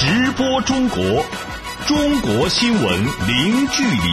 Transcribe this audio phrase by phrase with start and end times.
[0.00, 1.00] 直播中国，
[1.84, 2.82] 中国新闻
[3.26, 4.12] 零距离。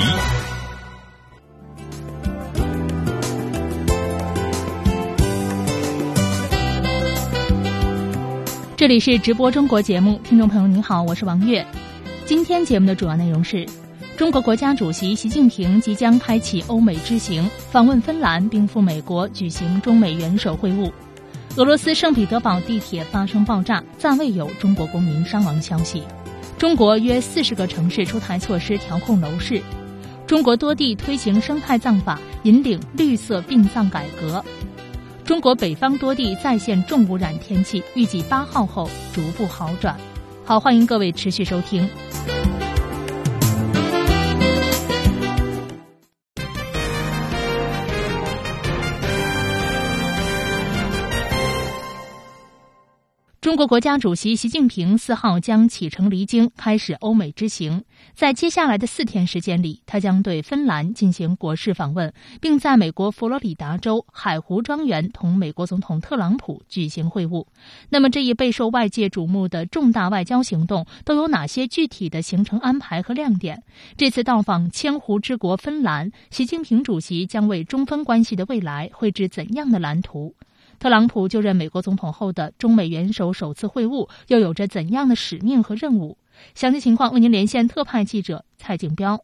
[8.76, 11.64] 这里是直播中国节目，听众朋友您好，我是王悦。
[12.26, 13.64] 今天节目的主要内容是。
[14.18, 20.92] 中国国家主席习近平即将开启欧美之行，访问芬兰，并赴美国举行中美元首会晤。
[21.58, 26.04] 俄罗斯圣彼得堡地铁发生爆炸，暂未有中国公民伤亡消息。
[26.58, 29.62] 中国约四十个城市出台措施调控楼市。
[30.28, 34.44] 中国多地推行生态葬法，引领绿色殡葬改革。
[35.24, 39.96] 中国北方多地再现重污染天气，预计八号后逐步好转。
[40.44, 41.88] 好，欢迎各位持续收听。
[53.46, 57.84] 中国国家主席习近平四号将启程离京，开始欧美之行。
[58.16, 62.12] 在接下来的四天时间里，他将对芬兰进行国事访问，
[62.42, 67.46] 并在美国佛罗里达州海湖庄园同美国总统特朗普举行会晤。
[67.90, 73.62] 那么，这一备受外界瞩目的重大外交行动都有哪些具体的行程安排和亮点？
[73.96, 80.34] 这次到访千湖之国芬兰，习近平主席将为中芬关系的未来绘制怎样的蓝图？
[80.80, 86.18] 特朗普就任美国总统后的中美元首首次会晤，又有着怎样的使命和任务？
[86.54, 89.24] 详细情况为您连线特派记者蔡景彪。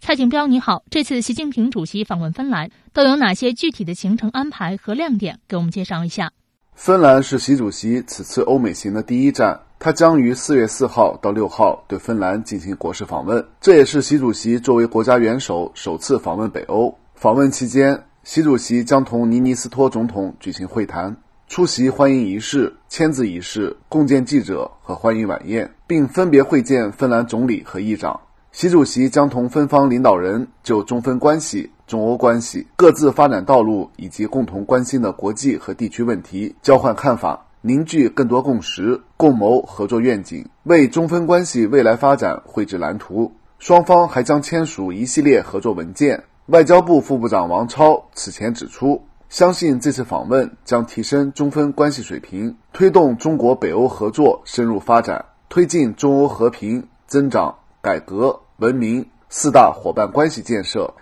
[0.00, 5.38] 蔡景彪，你好，这次习近平主席访问芬兰都有哪些具体的行程安排和亮点？
[5.46, 6.32] 给我们介绍一下。
[6.74, 16.98] 芬兰是习主席此次欧美行的第一站，他将于四月四号到六号对芬兰进行国事访问，这也是习主席作为国家元首首次访问北欧。
[17.14, 18.02] 访问期间。
[18.24, 21.16] 习主席将同尼尼斯托总统举行会谈，
[21.48, 28.20] 出席欢迎仪式、签字仪式、共建记者和欢迎晚宴，并分别会见芬兰总理和议长。
[28.52, 43.32] 习主席将同芬方领导人就中芬关系、中欧关系、各自发展道路以及共同关心的国际和地区问题交换看法，凝聚更多共识，共谋合作愿景，为中芬关系未来发展绘制蓝图。
[43.58, 46.22] 双方还将签署一系列合作文件。
[46.46, 60.92] 外交部副部长王超此前指出，相信这次访问将提升中芬关系水平，推动中国北欧合作深入发展，推进中欧和平、增长、改革、文明四大伙伴关系建设。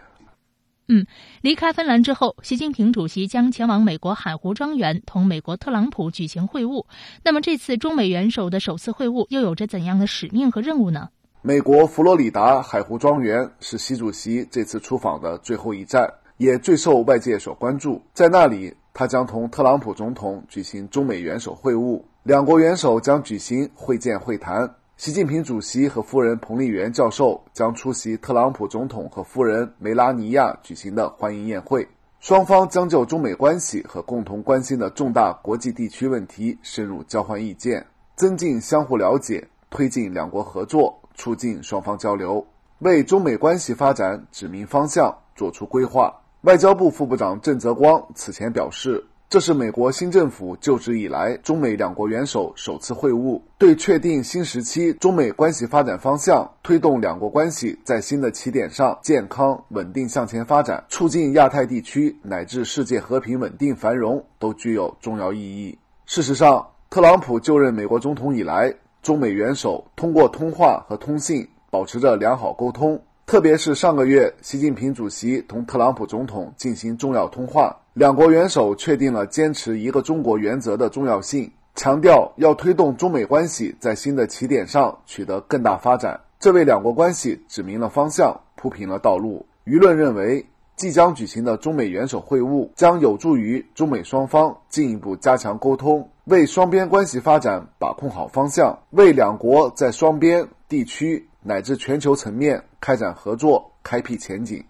[0.89, 1.07] 嗯，
[1.41, 6.85] 离开芬兰之后，习近平主席将前往美国海湖庄园，同美国特朗普举行会晤。
[7.25, 11.09] 那么，这次中美元首的首次会晤又有着怎样的使命和任务呢？
[11.43, 16.07] 美国佛罗里达海湖庄园是习主席这次出访的最后一站，
[16.37, 18.03] 也最受外界所关注。
[18.13, 24.75] 在那里，他将同特朗普总统举行中美元首会晤，两国元首将举行会见会谈。
[24.99, 31.89] 习近平主席和夫人彭丽媛教授将出席特朗普总统和夫人梅拉尼亚举行的欢迎宴会，
[32.21, 40.99] 双方将就中美关系和共同关心的重大国际地区问题深入交换意见，增进相互了解，推进两国合作。
[41.21, 42.47] 促进双方交流，
[42.79, 46.23] 为中美关系发展指明方向、作出规划。
[46.45, 65.79] 外交部副部长郑泽光此前表示，这是美国新政府就职以来中美两国元首首次会晤，对确定新时期中美关系发展方向、推动两国关系在新的起点上健康稳定向前发展、促进亚太地区乃至世界和平稳定繁荣都具有重要意义。
[66.07, 68.75] 事实上，特朗普就任美国总统以来。
[69.03, 89.47] 中美元首通过通话和通信保持着良好沟通，特别是上个月，习近平主席同特朗普总统进行重要通话，两国元首确定了坚持一个中国原则的重要性，强调要推动中美关系在新的起点上取得更大发展，这为两国关系指明了方向，铺平了道路。
[89.65, 90.45] 舆论认为，
[90.77, 96.11] 即将举行的中美元首会晤将有助于中美双方进一步加强沟通。
[96.31, 104.65] 为双边关系发展把控好方向，为两国在双边、地区乃至全球层面开展合作开辟前景。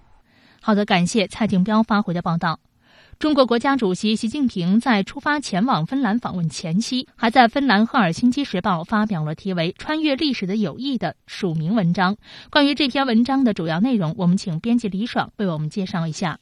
[0.62, 2.60] 好的，感谢蔡景彪发回的报道。
[3.18, 12.16] 中国国家主席习近平在出发前往芬兰访问前夕，还在芬兰《赫尔辛基时报》发表了题为《穿越历史的友谊》的署名文章。
[12.50, 16.38] 关于这篇文章的主要内容，我们请编辑李爽为我们介绍一下。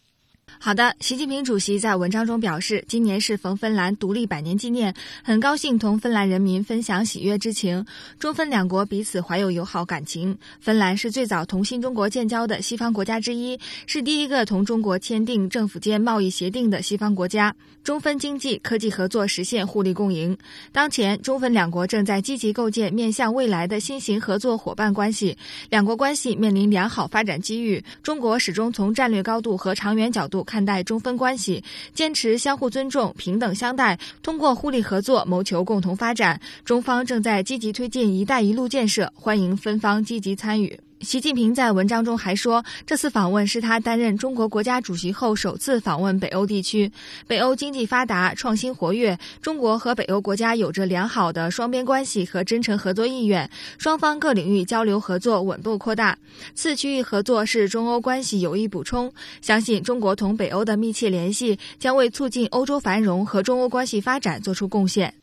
[0.61, 7.85] 好的，习近平主席在文章中表示，今年是逢芬兰独立百年纪念，很高兴同芬兰人民分享喜悦之情。
[8.19, 10.37] 中芬两国彼此怀有友好感情。
[10.61, 17.55] 芬兰是最早同新中国建交的西方国家之一，是第一个同中国签订政府间贸易协定的西方国家。
[17.85, 20.37] 中芬经济科技合作实现互利共赢。
[20.73, 25.39] 当前，中芬两国正在积极构建面向未来的新型合作伙伴关系，
[25.71, 27.83] 两国关系面临良好发展机遇。
[28.03, 30.38] 中国始终从战略高度和长远角度。
[30.45, 31.63] 看待中芬关系，
[31.95, 36.41] 坚持相互尊重、平等相待，通过互利合作谋求共同发展。
[36.65, 40.79] 中方正在积极推进“一带一路”建设，欢迎芬方积极参与。
[41.01, 46.91] 习近平在文章中还说，这次访问是他担任中国国家主席后首次访问北欧地区。
[47.29, 53.49] 北欧经济发达，创新活跃，中国和北欧国家有着良好的双边关系和真诚合作意愿，
[53.79, 56.19] 双方各领域交流合作稳步扩大。
[56.55, 65.15] 次区域合作是中欧关系有益补充，相信中国同北欧的密切联系将为促进欧洲繁荣和中欧关系发展做出贡献。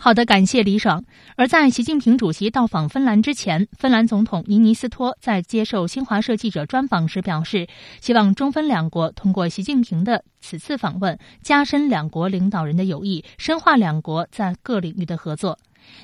[0.00, 1.04] 好的，感谢李爽。
[1.36, 7.66] 而在习近平主席到访芬兰之前，芬兰总统尼尼斯托在接受新华社记者专访时表示，
[8.00, 15.58] 希望中芬两国通过习近平的此次访问，加深两国领导人的友谊，深化两国在各领域的合作。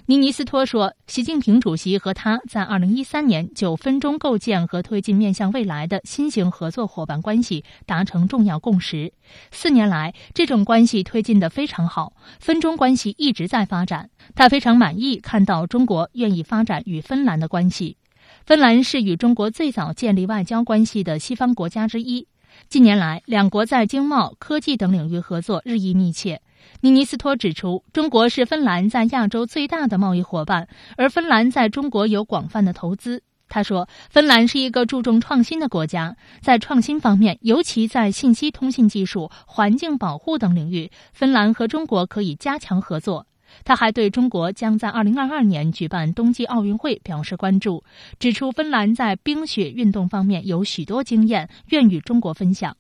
[0.07, 9.13] 尼尼斯托说，习近平主席和他在2013年就分中构建和推进面向未来的新型合作伙伴关系达成重要共识。
[9.51, 14.11] 四年来，这种关系推进得非常好，分中关系一直在发展。
[14.35, 17.97] 他非常满意看到中国愿意发展与芬兰的关系。
[18.45, 22.27] 芬兰是与中国最早建立外交关系的西方国家之一。
[22.69, 26.41] 近年来，两国在经贸、科技等领域合作日益密切。
[26.81, 33.23] 尼尼斯托指出，中国是芬兰在亚洲最大的贸易伙伴，而芬兰在中国有广泛的投资。
[33.49, 43.27] 他说，芬兰是一个注重创新的国家，在创新方面，尤其在信息通信技术、环境保护等领域，芬兰和中国可以加强合作。
[43.65, 47.85] 他还对中国将在2022年举办冬季奥运会表示关注，
[48.19, 52.77] 指出芬兰在冰雪运动方面有许多经验，愿与中国分享。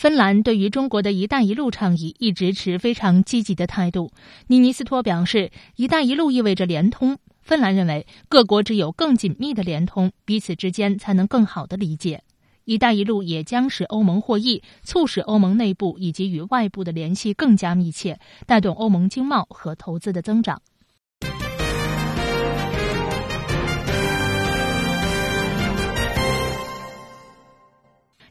[0.00, 4.10] 芬兰对于中国的一带一路倡议一直持非常积极的态度。
[4.46, 7.18] 尼尼斯托表示，“一带一路”意味着联通。
[7.42, 12.22] 芬兰认为，各国只有更紧密的联通，彼此之间才能更好的理解。
[12.64, 20.62] “一带一路”也将使欧盟获益，促使欧盟内部以及与外部的联系更加密切，带动欧盟经贸和投资的增长。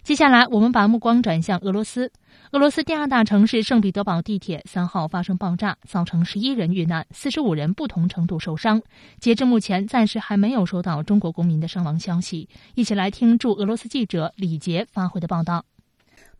[0.09, 2.11] 接下来，我们把目光转向俄罗斯。
[2.53, 8.81] 俄罗斯第二大城市圣彼得堡地铁三号发生爆炸，造成十一人遇难，四十五人不同程度受伤。
[9.19, 12.49] 截至目前，暂时还没有收到中国公民的伤亡消息。
[12.73, 15.63] 一起来听驻俄罗斯记者李杰发回的报道。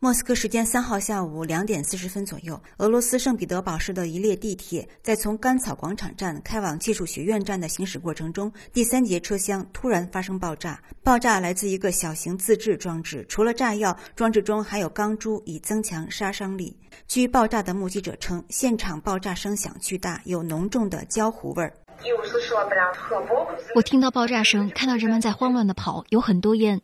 [0.02, 10.82] 莫斯科时间三号下午两点四十分左右，俄罗斯圣彼得堡市的一列地铁在从甘草广场站开往技术学院站的行驶过程中，第三节车厢突然发生爆炸。
[11.02, 16.74] 爆炸来自一个小型自制装置，除了炸药，装置中还有钢珠，以增强杀伤力。
[17.06, 21.70] 据爆炸的目击者称，现场爆炸声响巨大，有浓重的焦糊味儿。
[23.74, 26.80] 我听到爆炸声，看到人们在慌乱的跑，有很多烟。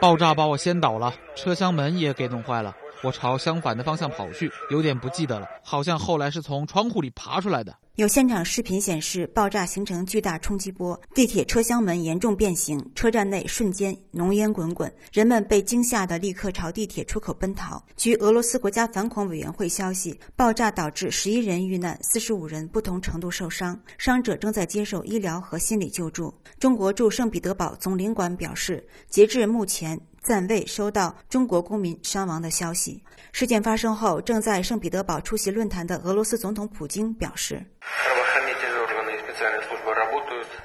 [0.00, 2.74] 爆炸把我掀倒了，车厢门也给弄坏了。
[3.02, 7.74] 我朝相反的方向跑去，有点不记得了，好像后来是从窗户里爬出来的。
[7.96, 17.80] 有现场视频显示，爆炸形成巨大冲击波，地铁车厢门严重变形，车站内瞬间浓烟滚滚，人们被惊吓的立刻朝地铁出口奔逃。
[17.96, 26.34] 据俄罗斯国家反恐委员会消息，爆炸导致十一人遇难，四十五人不同程度受伤，伤者正在接受医疗和心理救助。
[26.58, 29.96] 中国驻圣彼得堡总领馆表示，截至目前。
[30.24, 33.00] 暂未收到中国公民伤亡的消息。
[33.30, 37.62] 事件发生后，正在圣彼得堡出席论坛的俄罗斯总统普京表示：“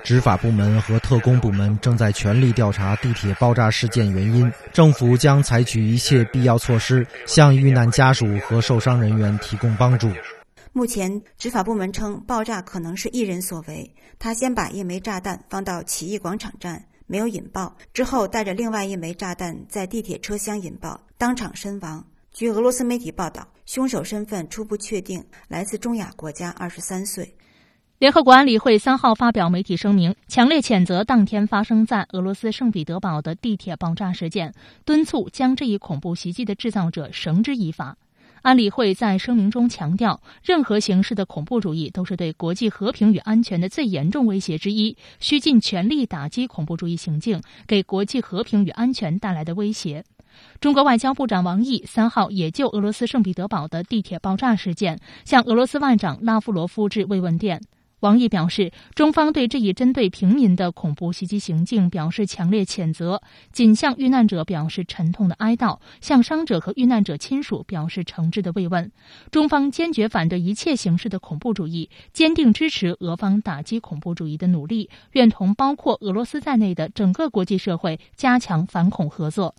[0.01, 10.09] 执法部门和特工部门正在全力调查地铁爆炸事件原因，政府将采取一切必要措施，向遇难家属和受伤人员提供帮助。”
[10.71, 16.83] 目前，执法部门称爆炸可能是一人所为，他先把一枚炸弹放到起义广场站。
[17.09, 22.05] 没有引爆，之后带着另外一枚炸弹在地铁车厢引爆，当场身亡。
[22.31, 27.35] 据俄罗斯媒体报道，凶手身份初步确定，来自中亚国家，二十三岁。
[27.97, 34.53] 联合国安理会三号发表媒体声明，强烈谴责当天发生在俄罗斯圣彼得堡的地铁爆炸事件，
[34.85, 37.97] 敦促将这一恐怖袭击的制造者绳之以法。
[38.41, 50.03] 安理会在声明中强调，任何形式的恐怖主义都是对国际和平与安全的最严重威胁之一，需尽全力打击恐怖主义行径给国际和平与安全带来的威胁。
[50.61, 57.61] 中国外交部长王毅三号也就俄罗斯圣彼得堡的地铁爆炸事件向俄罗斯外长拉夫罗夫致慰问电。
[58.01, 68.91] 王毅表示，中方对这一针对平民的恐怖袭击行径表示强烈谴责，仅向遇难者表示沉痛的哀悼，向伤者和遇难者亲属表示诚挚的慰问。
[69.31, 79.55] 中方坚决反对一切形式的恐怖主义，坚定支持俄方打击恐怖主义的努力，愿同包括俄罗斯在内的整个国际社会加强反恐合作。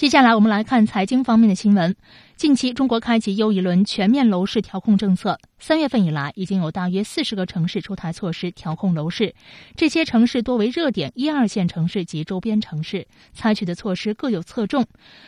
[0.00, 1.94] 接下来，我们来看财经方面的新闻。
[2.34, 5.38] 近期，中国开启又一轮全面楼市调控政策。
[5.58, 9.34] 三月份以来，已经有大约四十个城市出台措施调控楼市。
[9.76, 14.86] 这些城市多为热点一二线城市及周边城市，采取的措施各有侧重。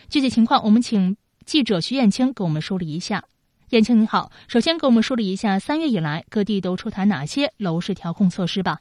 [0.08, 3.22] 具体情况，我们请记者徐艳青给我们梳理一下。
[3.68, 8.78] 艳青，你好，首先给我们梳理一下三月以来各地都出台哪些楼市调控措施吧。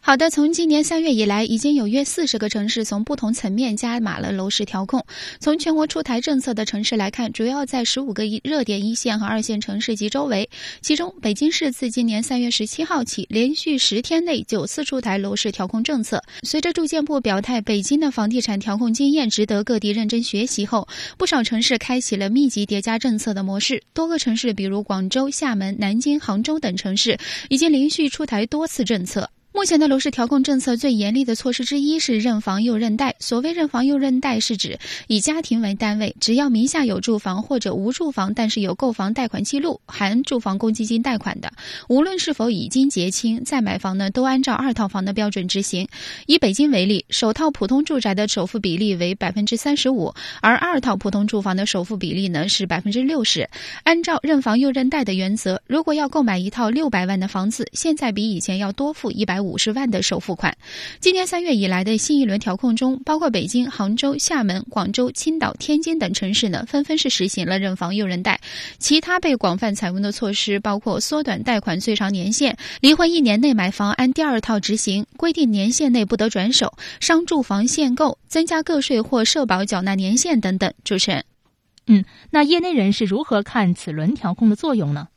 [0.00, 5.04] 好的，从今年三月以来，已经有约四十个城市从不同层面加码了楼市调控。
[5.38, 10.48] 从全国出台政策的城市来看，主要在十五个一热点一线和二线城市及周围。
[10.80, 16.22] 其中，北京市自今年三月十七号起，连续十天内九次出台楼市调控政策。
[16.42, 20.88] 随着住建部表态，北京的房地产调控经验值得各地认真学习后，
[21.18, 23.82] 不少城市开启了密集叠加政策的模式。
[23.92, 27.18] 多个城市，比如广州、厦门、南京、杭州等城市，
[27.50, 29.28] 已经连续出台多次政策。
[29.58, 33.16] 目前的楼市调控政策最严厉的措施之一是认房又认贷。
[33.18, 41.50] 所谓认房又认贷，是指以家庭为单位，只要名下有住房或者无住房，但是有购房贷款记录含住房公积金贷款的，
[41.88, 45.88] 无论是否已经结清再买房呢，都按照二套房的标准执行。
[46.26, 53.50] 以北京为例，首套普通住宅的首付比例为百分之三十五，而二套普通住房的首付比例呢是百分之六十。
[53.82, 59.47] 按照认房又认贷的原则，如果要购买一套六百万的房子，现在比以前要多付一百五。
[59.48, 60.56] 五十万的首付款。
[61.00, 68.38] 今年三月以来的新一轮调控中，包括北京、杭州、厦门、广州、青岛、天津等城市呢，纷纷是实行了认房又认贷。
[68.78, 80.72] 其他被广泛采用的措施包括缩短贷款最长年限、离婚一年内买房按第二套执行、规定年限内不得转手、商住房限购、增加个税或社保缴纳年限等等。
[80.84, 81.24] 主持人，
[81.86, 85.08] 嗯，那业内人士如何看此轮调控的作用呢？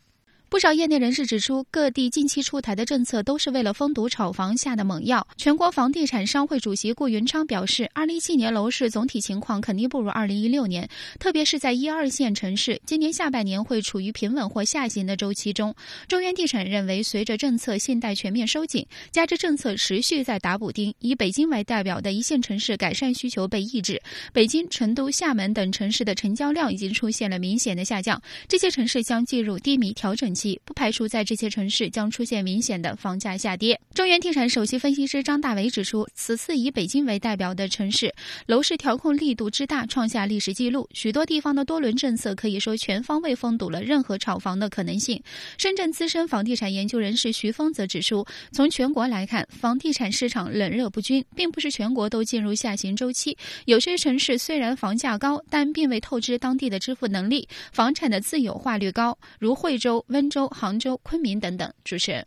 [0.52, 5.26] 不少业内人士指出，各地近期出台的政策都是为了封堵炒房下的猛药。
[5.38, 10.86] 全国房地产商会主席顾云昌表示，二零一七年楼市总体情况肯定不如二零一六年，
[11.18, 15.74] 特别是在一二线城市，今年下半年会处于平稳或下行的周期中。
[16.10, 24.02] 中原地产认为，随着政策信贷全面收紧，加之政策持续在打补丁，以北京为代表的一线城市改善需求被抑制，
[24.34, 30.41] 北京、成都、厦门等城市的成交量已经出现了明显的下降，这些城市将进入低迷调整期。
[30.64, 33.80] 不排除在这些城市将出现明显的房价下跌。
[33.94, 38.14] 中原地产首席分析师张大伟指出，此次以北京为代表的城市
[38.48, 40.90] 楼市调控力度之大，创下历史记录。
[40.94, 45.22] 许多地方的多轮政策可以说全方位封堵了任何炒房的可能性。
[45.58, 53.38] 深圳资深房地产研究人士徐峰则指出，从全国来看，房地产市场冷热不均，并不是全国都进入下行周期。
[53.66, 60.31] 有些城市虽然房价高，但并未透支当地的支付能力，房产的自有化率高，如惠州、温。
[60.32, 61.72] 州、杭州、昆明等等。
[61.84, 62.26] 主持人，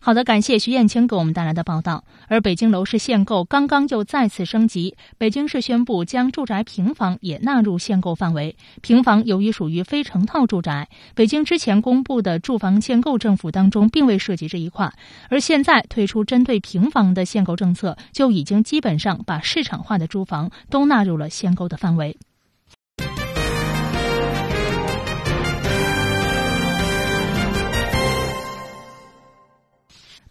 [0.00, 2.04] 好的，感谢徐艳青给我们带来的报道。
[2.28, 8.54] 而北京楼市限购刚刚又再次升级，北京市宣布将住宅平房也纳入限购范围。
[8.82, 14.92] 平房由于属于非成套住宅，北京之前公布的住房限购政府当中并未涉及这一块，
[15.30, 22.18] 而现在推出针对平房的限购政策，就已经基本上把市场化的住房都纳入了限购的范围。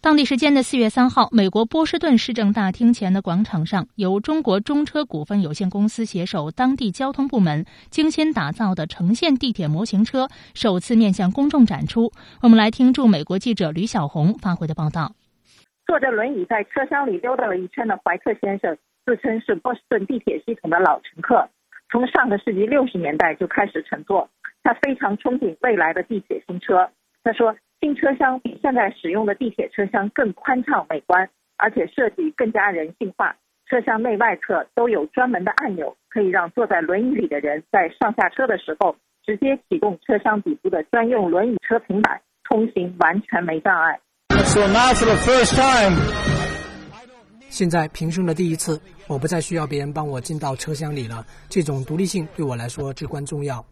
[0.03, 12.12] 当地时间的四月三号，美国波士顿市政大厅前的广场上，由中国中车股份有限公司携手当地交通部门精心打造的城线地铁模型车首次面向公众展出。
[12.41, 15.13] 我们来听驻美国记者吕小红发回的报道。
[15.88, 21.48] 坐着轮椅在车厢里溜达了一圈的怀特先生，自称是波士顿地铁系统的老乘客，
[21.89, 24.29] 从上个世纪六十年代就开始乘坐。
[24.63, 26.89] 他非常憧憬未来的地铁新车。
[27.24, 27.55] 他说。
[27.83, 33.35] 新车厢比现在使用的地铁车厢更宽敞美观，而且设计更加人性化。
[33.65, 43.99] 车厢内外侧都有专门的按钮，可以让坐在轮椅里的人在上下车的时候直接启动车厢底部的专用轮椅车平板，通行完全没障碍。
[44.29, 45.99] So now for the first time，
[47.49, 51.25] 现在平生的第一次，我不再需要别人帮我进到车厢里了。
[51.49, 53.65] 这种独立性对我来说至关重要。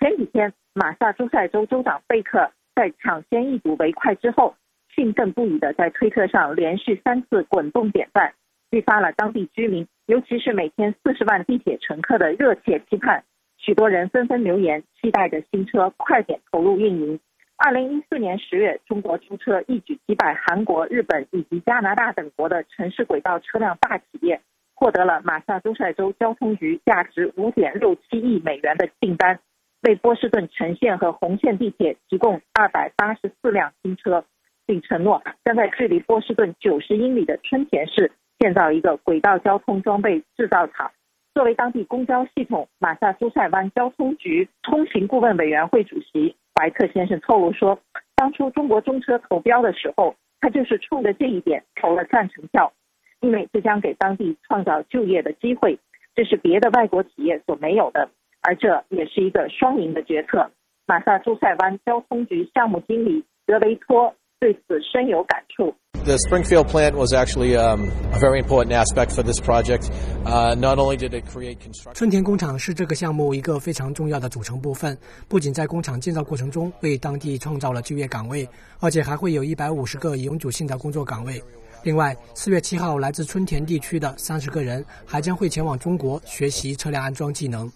[0.00, 2.50] 前几天，马萨诸塞州州长贝克。
[2.78, 4.54] 在抢先一睹为快之后，
[4.94, 8.32] 兴奋不已的在推特上连续三次滚动点赞，
[8.70, 13.24] 激发了当地居民，尤其是每天四十万地铁乘客的热切期盼。
[13.56, 17.18] 许多人纷纷留言，期待着新车快点投入运营。
[17.56, 24.40] 二零一四年十月，中国出车一举击败韩国、日本以及加拿大等国的城市轨道车辆大企业，
[24.76, 29.40] 获得了马萨诸塞州交通局价值五点六七亿美元的订单，
[29.82, 34.24] 为波士顿城线和红线地铁提供二百八十四辆新车，
[34.66, 40.90] 并承诺将在距离波士顿九十英里的春田市建造一个轨道交通装备制造厂。
[41.34, 47.78] 作为当地公交系统马萨诸塞湾交通局通行顾问委员会主席，怀特先生透露说，
[48.16, 52.72] 当初中国中车投标的时候，他就是冲着这一点投了赞成票，
[53.20, 55.78] 因为这将给当地创造就业的机会，
[56.16, 58.10] 这是别的外国企业所没有的，
[58.42, 60.50] 而这也是一个双赢的决策。
[60.86, 65.74] 马萨诸塞湾交通局项目经理德维托对此深有感触。
[66.04, 67.82] The Springfield plant was actually um,
[68.14, 69.90] a very important aspect for this project.
[70.24, 71.92] Uh, not only did it create construction.
[71.92, 74.96] 春田工厂是这个项目一个非常重要的组成部分，
[75.28, 78.48] 不仅在工厂建造过程中为当地创造了就业岗位，
[78.80, 81.42] 而且还会有一百五十个永久性的工作岗位。
[81.82, 87.70] 另外，四月七号，来自春田地区的三十个人还将会前往中国学习车辆安装技能。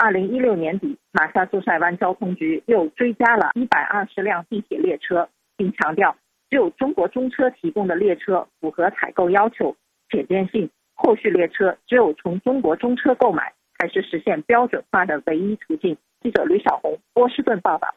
[0.00, 6.16] 二零一六年底，马萨诸塞湾交通局又追加了一百二十辆地铁列车，并强调。
[6.48, 9.74] 只有中国中车提供的列车符合采购要求，
[10.08, 15.98] 且坚信后续列车只有从中国中车购买，才是实现标准化的唯一途径。
[16.22, 17.92] 记者吕小红，波士顿报道。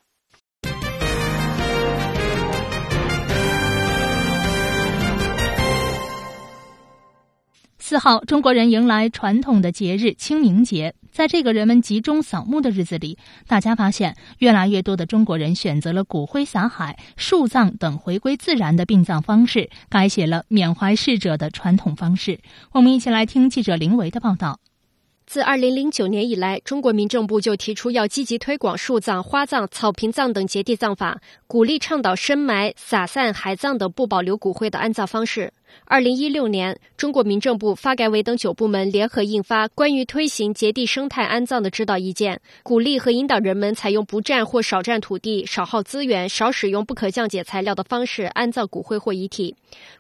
[7.92, 10.96] 四号，中国人迎来传统的节日清明节。
[11.12, 13.18] 在这个人们集中扫墓的日子里，
[13.48, 22.40] 大家发现越来越多的中国人选择了骨灰撒海、树葬等回归自然的殡葬方式，改写了缅怀逝者的传统方式。
[22.72, 24.62] 我们一起来听记者林维的报道。
[25.28, 35.54] 自二零零九年以来，中国民政部就提出要积极推广树葬、花葬、草坪葬等节地葬法，鼓励倡导深埋、撒散、海葬等不保留骨灰的安葬方式。
[35.86, 49.54] 二零一六年，中国民政部、发改委等九部门联合印发《关于推行节地生态安葬的指导意见》，鼓励和引导人们采用不占或少占土地、少耗资源、少使用不可降解材料的方式安葬骨灰或遗体。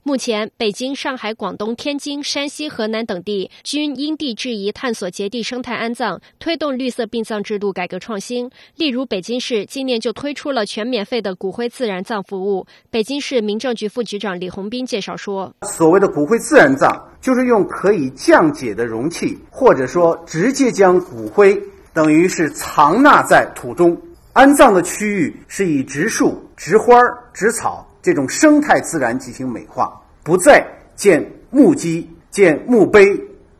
[0.04, 8.50] 目前，北京、上海、广东、天津、山西、河南等地均因地制宜探索节地生态安葬，推动绿色殡葬制度改革创新。
[8.78, 12.66] 例如，北京市今年就推出了全免费的骨灰自然葬服务。
[12.90, 15.54] 北京市民政局副局长李红斌介绍说。
[15.68, 21.62] 所谓的骨灰自然葬，就是用可以降解的容器，或者说直接将骨灰
[21.94, 23.96] 等于是藏纳在土中。
[24.34, 26.96] 安葬的区域是以植树、植花、
[27.32, 33.06] 植草这种生态自然进行美化，不再建木基、建墓碑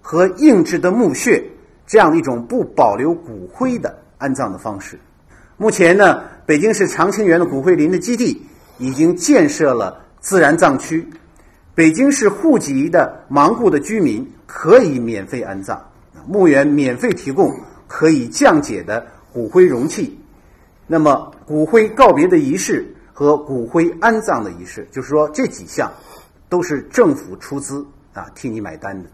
[0.02, 1.44] 和硬质的墓穴
[1.86, 5.00] 这样的一种不保留骨灰的安葬的方式。
[5.56, 8.42] 目前呢，北京市长青园的骨灰林的基地
[8.80, 11.08] 已经建设了自然葬区。
[11.74, 15.82] 北京市户籍的盲故的居民可以免费安葬，
[16.28, 17.50] 墓园免费提供
[17.88, 20.20] 可以降解的骨灰容器。
[20.86, 25.90] 那么，骨灰告别的仪式和骨灰安葬的仪式，就是说这几项
[26.50, 29.10] 都是政府出资啊替你买单的。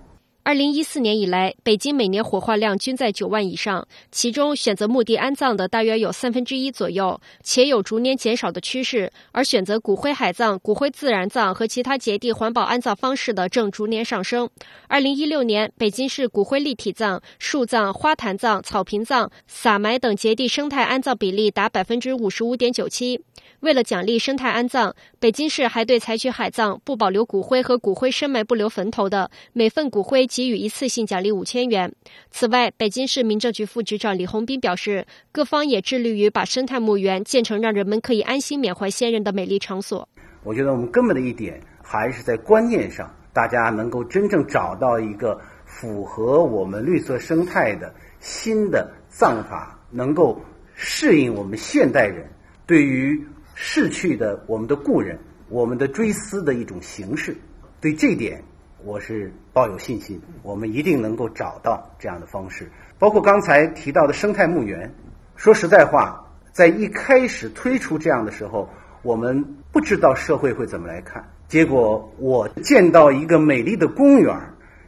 [0.47, 9.11] 二零一四年以来，北京每年火化量均在九万以上，其中选择墓地安葬的大约有三分之一左右，且有逐年减少的趋势。
[9.33, 14.49] 而选择骨灰海葬、骨灰自然葬和其他节地环保安葬方式的正逐年上升。
[14.87, 23.21] 二零一六年，北京市骨灰立体葬、树葬、花坛葬、草坪葬、撒埋等节地生态安葬比例达百分之五十五点九七。
[23.61, 31.91] 为了奖励生态安葬，北京市还对采取海葬、不保留骨灰和骨灰深埋不留坟头的每份骨灰给予一次性奖励五千元。
[32.29, 40.07] 此外，北京市民政局副局长李洪斌表示，各方也致力于把生态墓园建成让人们可以安心缅怀先人的美丽场所。
[40.43, 50.39] 我觉得我们根本的一点还是在观念上，大家能够真正找到一个符合我们绿色生态的新的葬法，能够
[50.75, 52.29] 适应我们现代人
[52.67, 53.19] 对于。
[53.59, 55.17] 逝去的我们的故人，
[55.49, 57.35] 我们的追思的一种形式，
[57.81, 58.39] 对这点
[58.87, 62.71] 我是抱有信心，我们一定能够找到这样的方式。
[62.97, 64.89] 包括刚才提到的生态墓园，
[65.35, 68.69] 说实在话，在一开始推出这样的时候，
[69.01, 71.21] 我们不知道社会会怎么来看。
[71.49, 74.33] 结果我见到一个美丽的公园，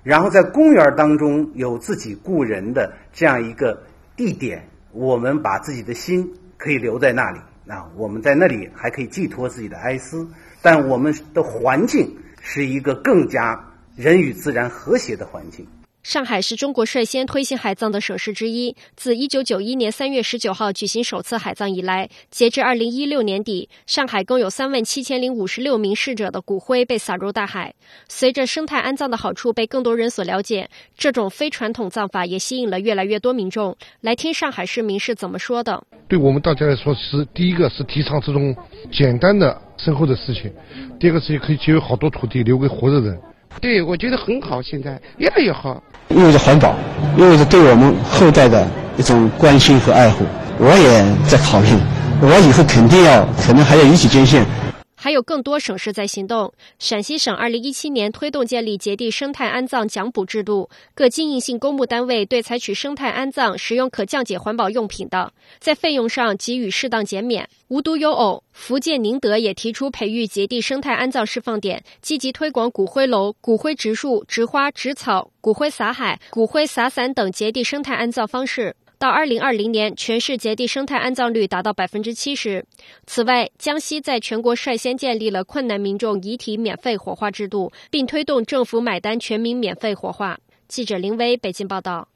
[0.01, 3.83] 然后在公园当中有自己故人的这样一个
[4.15, 7.39] 地点，我们把自己的心可以留在那里。
[7.67, 10.25] 啊，我们在那里还可以寄托自己的哀思，
[10.61, 13.65] 但我们的环境是一个更加
[13.99, 15.67] 人与自然和谐的环境。
[16.03, 18.73] 上海是中国率先推行海葬的省市之一。
[18.95, 27.75] 自一九九一年三月十九号举行首次海葬以来，截至二零一六年底，上海共有三万七千零五十六名逝者的骨灰被撒入大海。
[28.07, 35.83] 随着生态安葬的好处被更多人所了解，这种非传统葬法也吸引了越来越多民众来听上海市民是怎么说的。
[36.07, 38.55] 对我们大家来说，是第一个是提倡这种
[38.89, 40.49] 简单的身后的事情，
[40.97, 43.19] 第二个是可以节约好多土地留给活着人。
[43.59, 45.81] 对，我觉得很好，现在越来越好。
[46.09, 46.73] 意味着环保，
[47.17, 50.25] 意味着对我们后代的一种关心和爱护。
[50.57, 51.67] 我也在考虑，
[52.21, 54.45] 我以后肯定要，可能还要引起捐献。
[55.01, 56.51] 还有更多省市在行动。
[56.77, 67.47] 陕西省二零一七年推动建立节地生态安葬奖补制度，各经营性公墓单位对采取生态安葬、使用可降解环保用品的，在费用上给予适当减免。
[67.69, 78.75] 无独有偶，福建宁德也提出培育节地生态安葬释放点，积极推广骨灰楼、骨灰植树、植花、植草、骨灰撒海、骨灰撒伞等节地生态安葬方式。
[78.99, 82.65] 到二零二零年，全市节地生态安葬率达到百分之七十。
[83.07, 90.37] 此外，江西在全国率先建立了困难民众遗体免费火化制度，并推动政府买单全民免费火化。
[90.67, 92.09] 记者林威北京报道。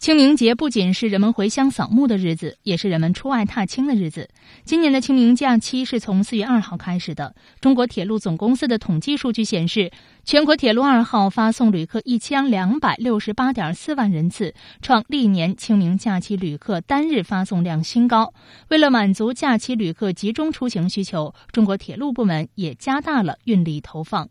[0.00, 4.30] 清明节不仅是人们回乡扫墓的日子，也是人们出外踏青的日子。
[4.64, 7.34] 今年的清明假期是从四月二号开始的。
[7.60, 9.92] 中国铁路总公司的统计数据显示，
[10.24, 18.32] 全国铁路二号发送旅客一千两百六十八点四万人次，创历年清明假期旅客单日发送量新高。
[18.70, 24.30] 为了满足假期旅客集中出行需求，中国铁路部门也加大了运力投放。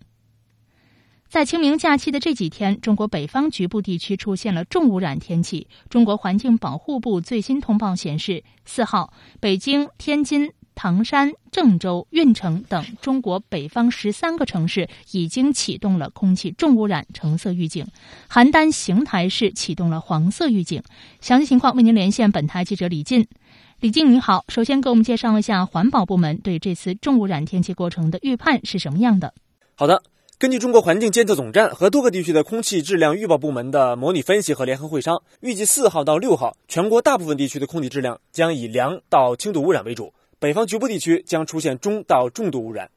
[1.29, 5.67] 在清明假期的这几天，中国北方局部地区出现了重污染天气。
[5.87, 17.85] 中国环境保护部最新通报显示，四号，北京、天津、唐山、郑州、运城等中国北方十三个城市已经启动了空气重污染橙色预警，
[18.27, 20.81] 邯郸、邢台市启动了黄色预警。
[21.21, 23.27] 详细情况为您连线本台记者李进。
[23.81, 29.31] 李静，你好，首先给我们介绍一下环保部门对这次重污染天气过程的预判是什么样的？
[29.75, 30.01] 好的。
[30.39, 42.89] 根据中国环境监测总站和多个地区的空气质量预报部门的模拟分析和联合会商，预计四号到六号，全国大部分地区的空气质量将以良到轻度污染为主，北方局部地区将出现中到重度污染。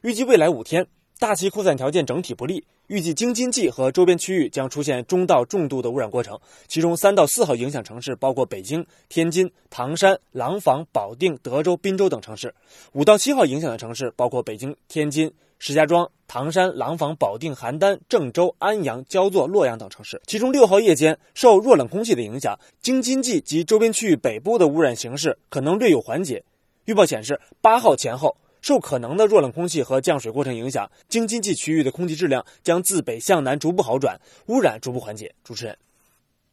[0.00, 0.88] 预计未来五天，
[1.20, 6.36] 大气扩散条件整体不利，预计京津冀和周边区域将出现中到重度的污染过程。
[6.66, 12.48] 其中三到四号影响城市包括北京、天津、唐山、廊坊、保定、德州、滨州等城市；
[12.92, 15.32] 五到七号影响的城市包括北京、天津。
[15.58, 26.44] 石家庄、唐山、廊坊、保定、邯郸、郑州、安阳、焦作、洛阳等城市，其中六号夜间受弱冷空气的影响，京津冀及周边区域北部的污染形势可能略有缓解。
[26.84, 35.34] 预报显示，八号前后受可能的弱冷空气和降水过程影响，京津冀区域的空气质量将自北向南逐步好转，污染逐步缓解。
[35.42, 35.78] 主持人，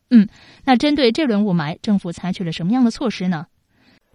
[0.10, 0.28] 嗯，
[0.66, 3.48] 那针对这轮雾霾，政府采取了什么样的措施呢？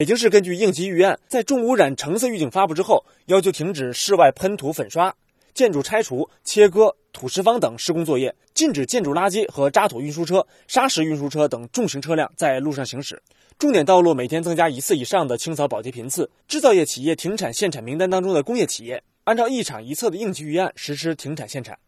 [0.01, 5.15] 北京市根据应急预案，在重污染橙色预警发布之后，要求停止室外喷涂粉刷、
[5.53, 13.23] 建筑拆除、切割、土石方等施工作业，禁止建筑垃圾和渣土运输车、砂石运输车等重型车辆在路上行驶。
[13.59, 16.31] 重点道路每天增加一次以上的清扫保洁频次。
[16.49, 21.79] 制造业企业停产限产名单当中的工业企业，按照一厂一策的应急预案实施停产限产。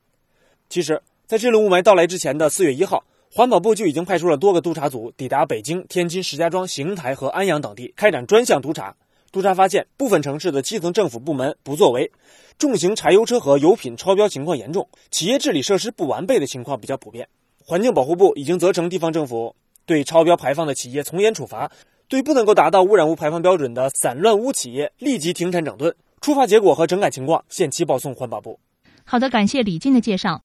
[0.68, 3.06] 其实，在这轮雾霾到来之前的四月一号。
[3.34, 8.94] 环保部就已经派出了多个督查组抵达北京、天津、石家庄、邢台和安阳等地，开展专项督查。
[9.30, 12.12] 督查发现，部分城市的基层政府部门不作为，
[12.58, 17.26] 重型柴油车和油品超标情况严重，企业治理设施不完备的情况比较普遍。
[17.64, 21.72] 环境保护部已经责成地方政府对超标排放的企业从严处罚，
[22.08, 25.96] 对不能够达到污染物排放标准的散乱污企业立即停产整顿。
[26.20, 28.60] 处罚结果和整改情况限期报送环保部。
[29.04, 30.42] 好的，感谢李静的介绍。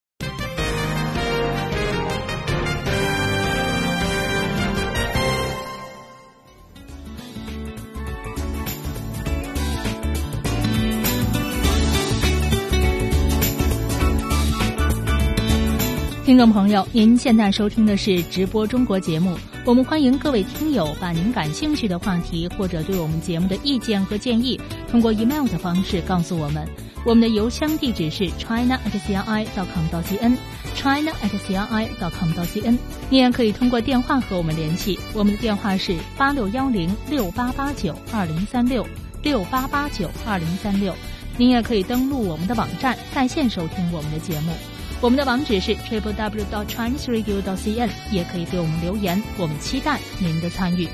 [16.28, 19.34] 听众朋友，您现在收听的是直播中国节目。
[19.64, 24.60] 我们欢迎各位听友把您感兴趣的话题或者对我们节目的意见和建议，
[24.92, 26.68] 通过 email 的方式告诉我们。
[27.06, 32.78] 我们的邮箱地址是 china at cri dot com dot cn，china at cri dot com dot cn。
[33.10, 38.86] 您也可以通过电话和我们联系，我们的电话是八六幺零六八八九二零三六
[39.24, 40.94] 六八八九二零三六。
[41.38, 44.52] 您也可以登录我们的网站，在线收听我们的节目。
[45.00, 50.88] 我们的网址是 triple w dot chinese radio dot cn，也可以给我们留言，我们期待您的参与。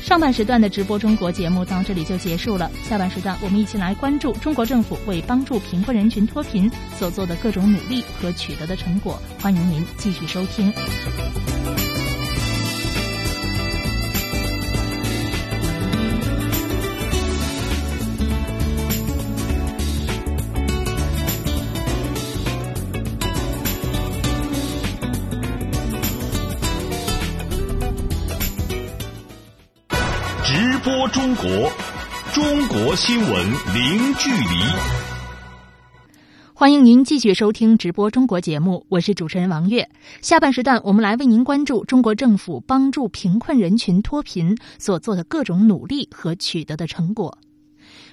[0.00, 9.20] 上半时段的直播中国节目到这里就结束了，下半时段我们一起来关注中国政府为帮助贫困人群脱贫所做的各种努力和取得的成果。
[9.40, 10.72] 欢迎您继续收听。
[31.08, 31.44] 中国，
[32.32, 33.30] 中国新闻
[33.74, 34.46] 零距离。
[36.54, 39.88] 欢迎您继续收听直播中国节目，我是主持人王悦。
[40.20, 47.36] 下半时段，我们来为您关注中国政府帮助贫困人群脱贫所做的各种努力和取得的成果。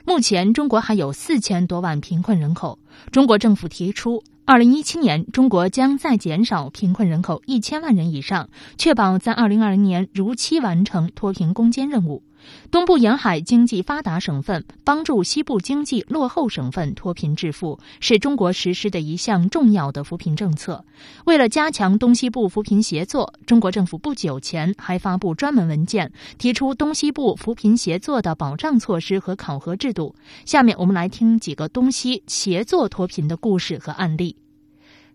[0.04, 2.80] 目前，中国还有四千多万贫困人口。
[3.12, 12.23] 中国政府提出，二零一七年中国将再减少贫困人口一千万人以上，确保在二零二零年如期完成脱贫攻坚任务。
[12.71, 20.84] 东部沿海经济发达省份帮助西部经济落后省份脱贫致富，是中国实施的一项重要的扶贫政策。
[21.25, 30.13] 为了加强东西部扶贫协作，中国政府不久前还发布专门文件，提出东西部扶贫协作的保障措施和考核制度。
[30.45, 34.36] 下面我们来听几个东西协作脱贫的故事和案例。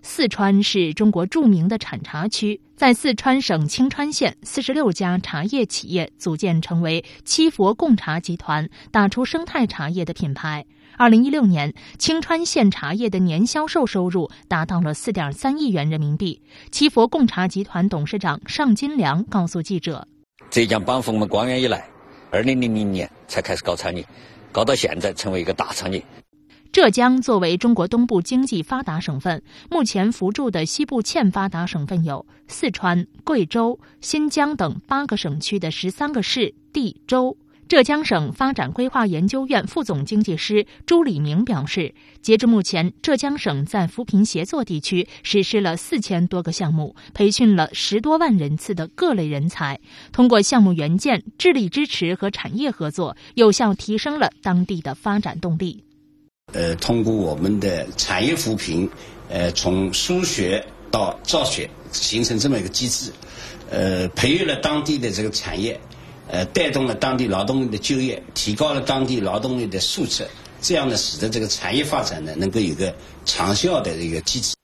[0.06, 10.66] 四川是中国著名的产茶区，在四川省青川县，四十六家茶叶企业组建成为七佛贡茶集团，打出生态茶叶的品牌。
[10.98, 16.42] 二零一六年，青川县茶叶的年销售收入达到了四点三亿元人民币。
[16.70, 20.06] 七佛贡茶集团董事长尚金良告诉记者
[20.50, 21.88] ：“浙江帮扶我们官员以来，
[22.30, 24.06] 二零零零年才开始搞产业，
[24.52, 26.04] 搞到现在成为一个大产业。”
[26.74, 37.36] 浙江作为中国东部经济发达省份，目前扶助的西部欠发达省份有四川、贵州、新疆等八个省区的十三个市、地、州。
[37.68, 49.78] 浙江省发展规划研究院副总经济师朱礼明表示，截至目前，浙江省在扶贫协作地区实施了四千多个项目，培训了十多万人次的各类人才。
[50.10, 55.84] 通过项目援建、智力支持和产业合作，有效提升了当地的发展动力。
[56.52, 58.88] 呃，通过我们的产业扶贫，
[59.28, 63.10] 呃，从输血到造血，形成这么一个机制，
[63.70, 65.78] 呃，培育了当地的这个产业，
[66.28, 70.24] 呃，带动了当地劳动力的就业，提高了当地劳动力的素质，
[70.62, 74.54] 这样呢，使得这个产业发展呢，能够有个长效的一个机制。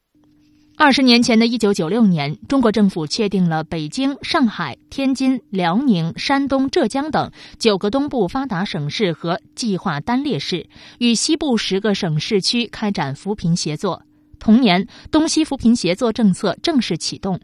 [0.82, 10.66] 二十年前的一九九六年，中国政府确定了北京、上海、天津、辽宁、山东、浙江等九个东部发达省市和计划单列市，
[10.96, 14.02] 与西部十个省市区开展扶贫协作。
[14.38, 17.38] 同年，东西扶贫协作政策正式启动。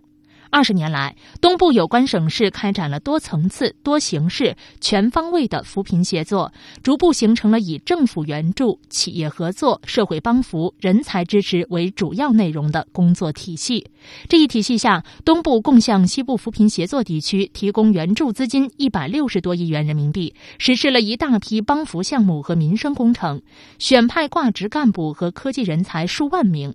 [0.51, 13.87] 二十年来，东部有关省市开展了多层次、多形式、全方位的扶贫协作，逐步形成了以政府援助、企业合作、社会帮扶、人才支持为主要内容的工作体系。
[14.29, 23.43] 这一体系下，东部共向西部扶贫协作地区提供援助资金一百六十多亿元人民币，实施了一大批帮扶项目和民生工程，
[23.79, 26.75] 选派挂职干部和科技人才数万名。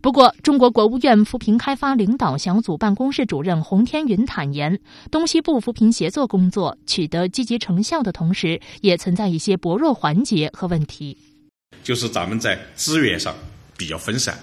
[0.00, 11.16] 不过，中国国务院扶贫开发领导小组办公室主任洪天云坦言，东西部扶贫协作工作取得积极成效的同时，也存在一些薄弱环节和问题。
[11.82, 13.34] 就是咱们在资源上
[13.76, 14.38] 比较分散，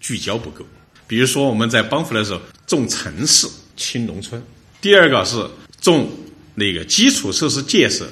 [0.00, 0.64] 聚焦不够。
[1.06, 3.46] 比如说，我们在帮扶的时候重城市
[3.76, 4.40] 轻农村；
[4.80, 5.48] 第二个是
[5.80, 6.08] 重
[6.54, 8.06] 那个基础设施建设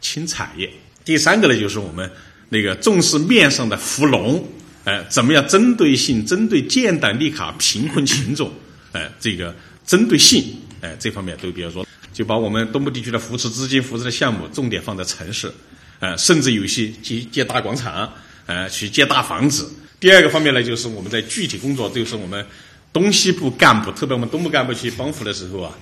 [0.00, 0.68] 轻产业；
[1.04, 2.10] 第三个呢，就是我们
[2.48, 4.44] 那个重视面上的扶农。
[4.86, 8.48] 呃，怎么样针对性、针对建档立卡贫困群众，
[8.92, 9.52] 呃， 这个
[9.84, 10.44] 针对性，
[10.80, 15.52] 呃，这方面都比较弱，就把我们东部地区的扶持资金、扶持的项目重点放在城市，
[15.98, 18.08] 呃，甚至有些建建大广场，
[18.46, 19.68] 呃，去建大房子。
[19.98, 22.46] 第二个方面呢，就是我们在具体工作，就是我们
[22.92, 25.76] 东西部干部，特别我们东部干部去帮扶的时候啊，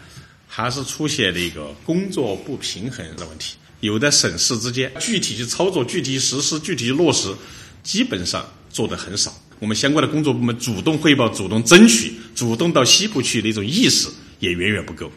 [0.48, 3.56] 还是出现了一个工作不平衡的问题。
[3.80, 7.28] 有的省市之间具体去操作、具体实施、具体落实，
[7.82, 8.42] 基本上。
[8.74, 14.10] 做的很少，我们相关的工作部门主动汇报、主动争取、主动到西部去的一种意识
[14.40, 15.08] 也远远不够。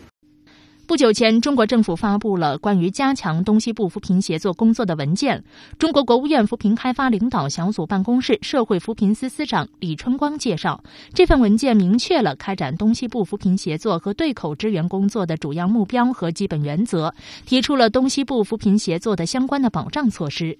[0.86, 5.44] 不久前，中国政府发布了关于加强东西部扶贫协作工作的文件。
[5.80, 10.82] 中国国务院扶贫开发领导小组办公室社会扶贫司司长李春光介绍，
[11.14, 17.14] 这份文件明确了开展东西部扶贫协作和对口支援工作的主要目标和基本原则，
[17.46, 20.58] 提出了东西部扶贫协作的相关的保障措施。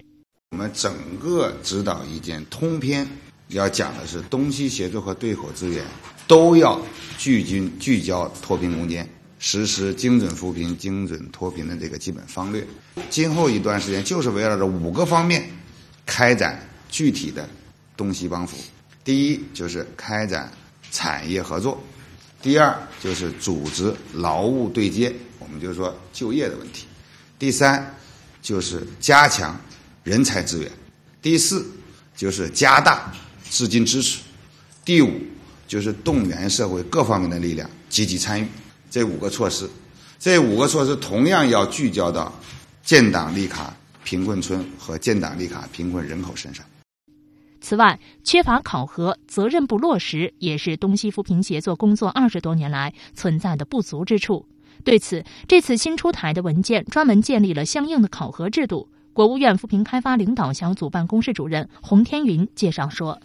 [0.50, 3.06] 我们整个指导意见通篇
[3.48, 5.84] 要讲的是东西协作和对口支援
[6.26, 6.80] 都要
[7.16, 9.08] 聚精聚焦脱贫攻坚，
[9.38, 12.66] 实施精准扶贫、精准脱贫的这个基本方略。
[13.08, 15.48] 今后一段时间，就是围绕着五个方面
[16.04, 17.48] 开展具体的
[17.96, 18.56] 东西帮扶。
[19.04, 20.50] 第一，就是开展
[20.90, 21.78] 产业合作；
[22.42, 26.84] 第二，就是组织劳务对接，我们就说就业的问题；
[27.38, 27.94] 第三，
[28.42, 29.58] 就是加强
[30.08, 30.70] 人才资源；
[31.20, 31.66] 第四，
[32.16, 33.12] 就是加大
[33.50, 34.20] 资金支持；
[34.82, 35.20] 第五，
[35.66, 38.48] 就是动员社会各方面的力量积极参与。
[38.90, 39.68] 这五个措施，
[40.18, 42.32] 这五个措施同样要聚焦到
[42.82, 46.64] 建档立卡贫困村和建档立卡贫困人口身上。
[47.60, 54.46] 此外，缺乏考核、责任不落实，也是东西扶贫协作工作二十多年来存在的不足之处。
[54.84, 58.88] 对此，这次新出台的文件专门建立了相应的考核制度。
[59.18, 63.20] 国务院扶贫开发领导小组办公室主任洪天云介绍说：“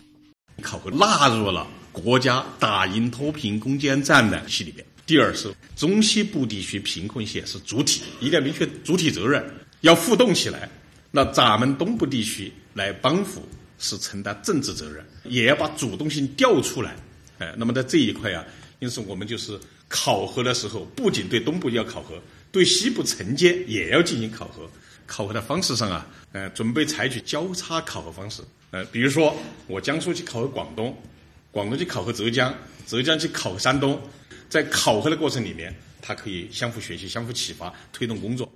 [0.59, 9.45] 考核纳入了国家打赢脱贫攻坚战的系里边。”第二是中西部地区贫困县是主体，一定要明确主体责任，
[9.81, 10.67] 要互动起来。
[11.11, 16.95] 那咱们东部地区来帮扶是承担政治责任，也要把主动性调出来。
[17.37, 18.43] 哎，那么在这一块啊，
[18.79, 22.19] 因此我们就是考核的时候，不仅对东部要考核，
[22.51, 24.67] 对西部承接也要进行考核。
[25.05, 28.41] 考核的方式上啊，呃，准备采取交叉考核方式。
[28.71, 29.35] 呃，比如说
[29.67, 30.95] 我江苏去考核广东，
[31.51, 32.53] 广东去考核浙江，
[32.87, 33.99] 浙江去考核山东。
[34.49, 38.47] 在考核的过程里面，它可以相互学习、相互启发，推动工作。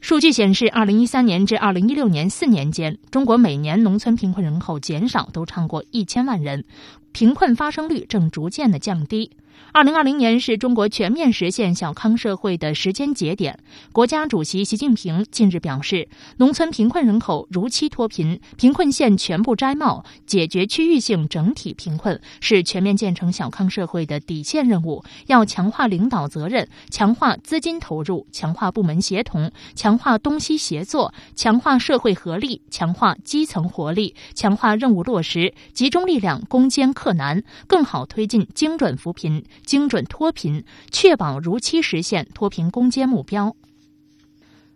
[0.00, 6.64] 数据显示，二零一三年至二零一六年四年间，中国每年农村贫困人口减少都超过一千万人，
[7.12, 9.30] 贫困发生率正逐渐的降低。
[9.72, 13.58] 二零二零年是中国全面实现小康社会的时间节点。
[13.92, 25.02] 国家主席习近平近日表示，农村贫困人口如期脱贫，贫困县全部摘帽，解决区域性整体贫困是全面建成小康社会的底线任务。
[25.26, 39.43] 要强化领导责任，强化资金投入，强化部门协同，强化东西协作，强化社会合力，强化基层活力，强化任务落实，集中力量攻坚克难，更好推进精准扶贫。
[39.64, 43.54] 精准脱贫，确保如期实现脱贫攻坚目标。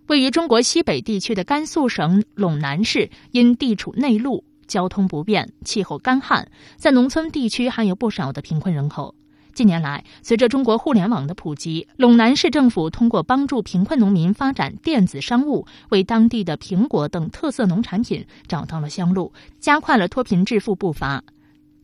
[0.07, 9.15] 位于中国西北地区的甘肃省陇南市，因地处内陆，交通不便，气候干旱，在农村地区还有不少的贫困人口。
[9.53, 21.25] 近年来，随着中国互联网的普及，陇南市政府通过帮助贫困农民发展电子商务，为当地的苹果等特色农产品找到了销路，加快了脱贫致富步伐。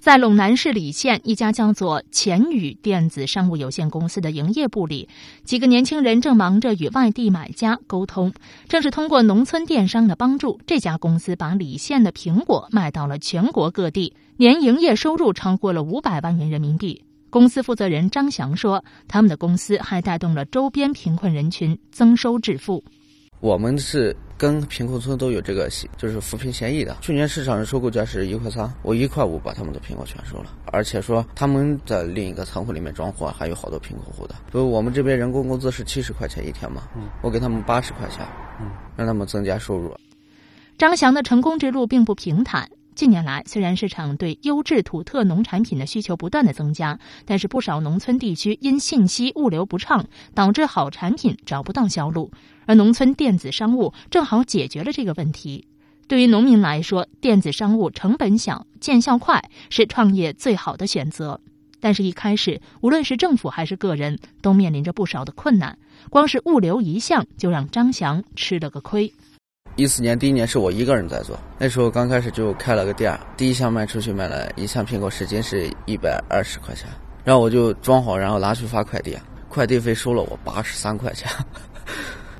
[0.04, 5.08] 在陇南市礼县一家叫做钱宇电子商务有限公司的营业部里，
[5.44, 8.30] 几个年轻人正忙着与外地买家沟通。
[8.68, 17.02] 正是通过农村电商的帮助，这家公司把礼县的苹果卖到了全国各地，年营业收入超过了五百万元人民币。
[17.30, 22.84] 公司负责人张翔说：“他们的公司还带动了周边贫困人群增收致富。”
[23.40, 26.96] 我们是跟贫困村都有这个就是扶贫协议的。
[27.00, 30.52] 去年市场的收购价是一块三，我一块五把他们的苹果全收了。
[30.66, 34.34] 而且说他们在另一个仓库里面装货，还有好多贫困户的。
[34.46, 36.82] 比如我们这边人工工资是七十块钱一天嘛，
[37.22, 38.26] 我给他们八十块钱，
[38.96, 39.94] 让他们增加收入。
[40.76, 42.68] 张翔的成功之路并不平坦。
[42.96, 52.30] 近年来，虽然市场对优质土特农产品的需求不断的增加，但是不少农村地区因信息物流不畅，导致好产品找不到销路。
[52.66, 55.66] 而农村电子商务正好解决了这个问题。
[56.06, 61.40] 对于农民来说，电子商务成本小、见效快，是创业最好的选择。
[61.80, 65.78] 但是，一开始无论是政府还是个人，都面临着不少的困难。
[66.08, 69.12] 光是物流一项，就让张翔吃了个亏。
[69.76, 76.88] 一四年第一年是我一个人在做，那时候刚开始就开了个店，第一箱卖出去卖了一箱苹果，十斤是一百二十块钱，
[77.24, 79.16] 然后我就装好，然后拿去发快递，
[79.48, 81.28] 快递费收了我八十三块钱，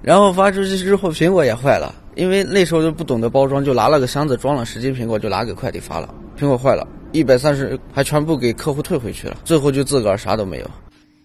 [0.05, 10.71] 然后发出去之后苹果也坏了，因为那时候就不懂得包装，就拿了个箱子装了十斤苹果就拿给快递发了，苹果坏了，一百三十还全部给客户退回去了，最后就自个儿啥都没有。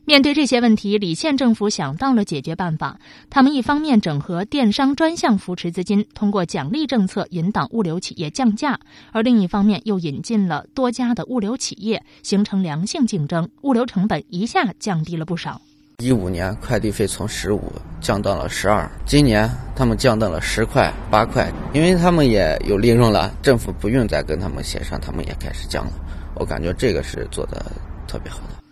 [0.05, 2.99] 面对这些问题，李县政府想到了解决办法。
[3.29, 8.79] 他们一方面整合电商专项扶持资金，通过奖励政策引导物流企业降价；
[9.11, 15.61] 而另一方面又引进了多家的物流企业，形成良性竞争，物流成本一下降低了不少。
[16.01, 17.61] 一五年快递费从十五
[17.99, 25.91] 降到了十二，今年他们降到了十块八块，因为他们也有利润了，政府不用再跟他们协商，他们也开始降了。
[26.35, 27.65] 我感觉这个是做的
[28.07, 28.63] 特别好的。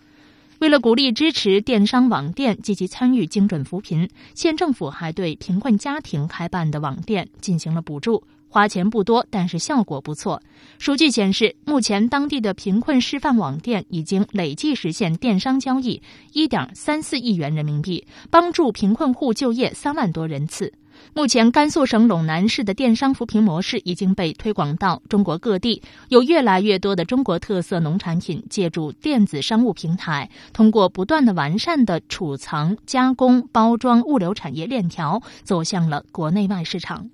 [0.60, 8.24] 为了鼓励支持电商网店积极参与精准扶贫，县政府还对贫困家庭开办的网店进行了补助。
[8.48, 10.42] 花钱不多，但是效果不错。
[10.78, 20.72] 数据显示，目前当地的贫困示范网店已经累计实现电商交易一点三四亿元人民币，帮助贫困户就业三万多人次。
[21.14, 37.08] 目前，甘肃省陇南市的电商扶贫模式已经被推广到中国各地，有越来越多的中国特色农产品借助电子商务平台，通过不断的完善的储藏、加工、包装、物流产业链条，走向了国内外市场。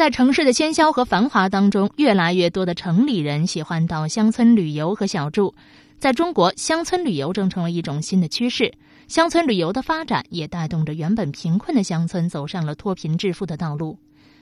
[0.00, 5.54] 在城市的喧嚣和繁华当中，越来越多的城里人喜欢到乡村旅游和小住。
[5.98, 8.72] 在中国，乡村旅游正成为一种新的趋势。
[9.08, 13.98] 乡村旅游的发展也带动着原本贫困的乡村走上了脱贫致富的道路。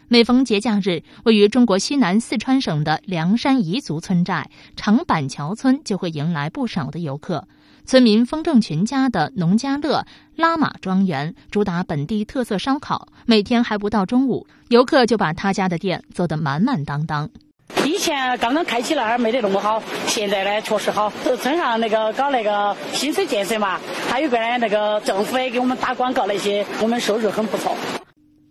[0.06, 7.48] 每逢节假日，位于中国西南四川省的凉山彝族村寨长板桥村就会迎来不少的游客。
[7.88, 10.04] 村民风正群家的农家乐
[10.36, 17.30] 拉玛庄园主打本地特色烧烤，每天还不到中午，游客就把他家的店做得满满当当。
[17.86, 21.10] 以前刚刚开起那儿没得那么好，现在呢确实好。
[21.40, 27.74] 村上那个搞那个新村建设嘛，还有个呢那个政府也给我们打广告那些，我们收入很不错。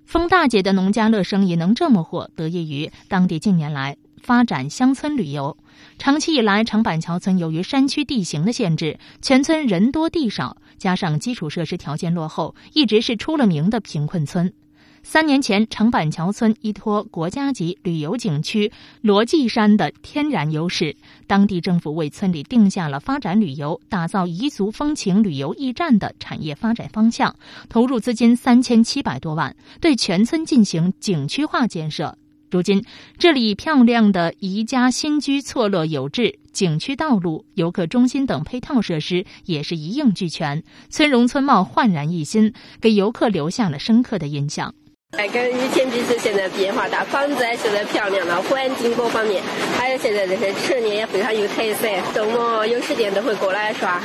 [0.07, 5.55] 风大姐的农家乐生意能这么火，得益于当地近年来发展乡村旅游。
[5.97, 14.53] 长期以来，长板桥村由于山区地形的限制，全村人多地少，加上基础设施条件落后，一直是出了名的贫困村。
[15.01, 18.71] 三年前，长板桥村依托国家级旅游景区
[19.01, 20.95] 罗髻山的天然优势，
[21.25, 27.35] 当地政府为村里定下了发展旅游、打造彝族风情旅游驿站的产业发展方向，
[27.69, 32.17] 投入资金三千七百多万，对全村进行景区化建设。
[32.49, 32.85] 如今，
[33.17, 44.73] 这里漂亮的宜家新居错落有致，景区道路、游客中心等配套设施也是一应俱全，村容村貌焕然一新，给游客留下了深刻的印象。
[45.17, 49.43] 哎，跟以前比是现在变化大，房子现在漂亮了，环境各方面，
[49.77, 54.03] 还有现在这些吃的也非常有特色，周末有时间都会过来耍。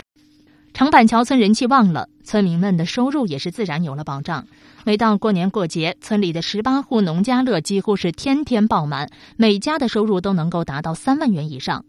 [0.75, 4.47] 长板桥村人气旺了，村民们的收入也是自然有了保障。
[4.85, 11.85] 每到过年过节，村里的十八户农家乐几乎是天天爆满，每家的收入都能够达到三万元以上。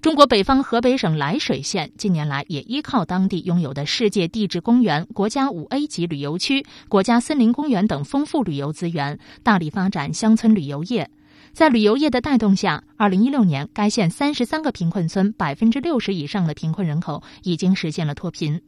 [0.00, 11.10] 中国北方河北省涞水县近年来也依靠当地拥有的世界地质公园、国家五 A 级旅游区、国家森林公园等丰富旅游资源，大力发展乡村旅游业。
[11.58, 18.62] 在旅游业的带动下，二零一六年该县三十三个贫困村百分之六十以上的贫困人口已经实现了脱贫。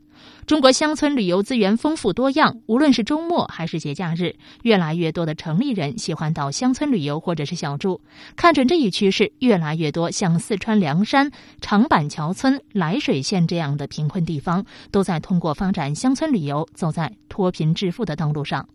[0.45, 8.01] 中国乡村旅游资源丰富多样，无论是周末还是节假日，越来越多的城里人喜欢到乡村旅游或者是小住。
[8.35, 11.31] 看准这一趋势，越来越多像四川凉山
[11.61, 18.69] 长板桥村、涞水县这样的贫困地方，都在通过发展乡村旅游，走在脱贫致富的道路上。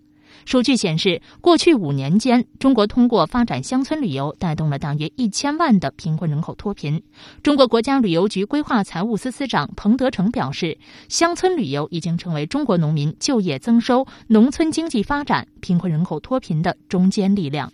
[0.43, 7.01] 数据显示，过去五年间，中国通过发展乡村旅游，带动了大约一千万的贫困人口脱贫。
[7.41, 10.77] 中国国家旅游局规划财务司司长彭德成表示，
[11.07, 17.71] 乡村旅游已经成为中国农民就业增收、农村经济发展、贫困人口脱贫的中坚力量。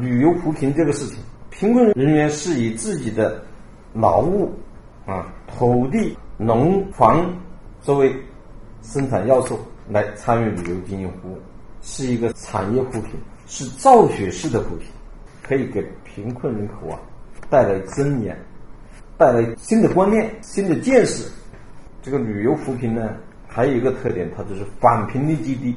[0.00, 1.18] 旅游扶贫这个事情，
[1.50, 3.42] 贫困人员是以自己的
[3.94, 4.52] 劳务
[5.06, 7.32] 啊、土地、农房
[7.80, 8.14] 作为
[8.82, 11.38] 生产要素来参与旅游经营服务。
[11.88, 13.12] 是一个产业扶贫，
[13.46, 14.88] 是造血式的扶贫，
[15.40, 16.98] 可以给贫困人口啊
[17.48, 18.36] 带来尊严，
[19.16, 21.30] 带来新的观念、新的见识。
[22.02, 23.14] 这个旅游扶贫呢，
[23.46, 25.76] 还有一个特点，它就是反贫率极低。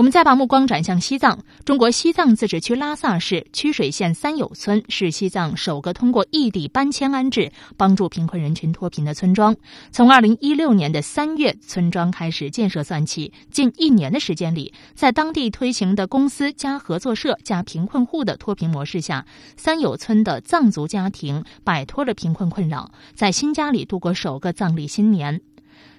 [0.00, 1.38] 我们再把目光转向西藏。
[1.62, 9.54] 中国西藏自治区拉萨市曲水县三友村是西藏首个通过异地搬迁安置帮助贫困人群脱贫的村庄。
[9.92, 19.26] 从二零一六年的三月村庄开始建设算起，近一年的时间里，在当地推行的公司加合作社加贫困户的脱贫模式下，
[19.58, 25.42] 三友村的藏族家庭摆脱了贫困困扰，在新家里度过首个藏历新年。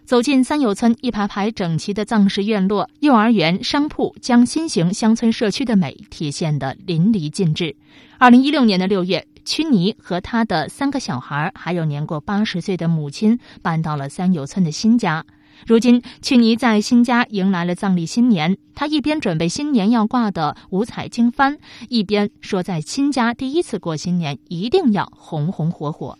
[0.06, 7.76] 走进三友村，一排排整齐的藏式院落、幼儿园、商铺，将新型乡村社区的美体现得淋漓尽致。
[8.18, 15.26] 二零一六年的六月，曲尼和他的三个小孩，还有年过八十岁的母亲，搬到了三友村的新家。
[15.66, 18.58] 如今，曲尼在新家迎来了藏历新年。
[18.74, 26.18] 他一边准备新年要挂的五彩经幡，一边说，在新家第一次过新年，一定要红红火火。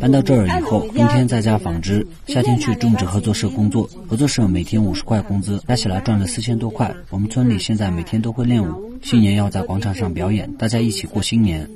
[0.00, 3.88] 搬到这儿以后，冬天在家纺织，夏天去种植合作社工作。
[4.08, 6.92] 合作社每天五十块工资，加起来赚了四千多块。
[7.10, 11.70] 我们村里现在每天都会练舞，新年要在广场上表演，大家一起过新年。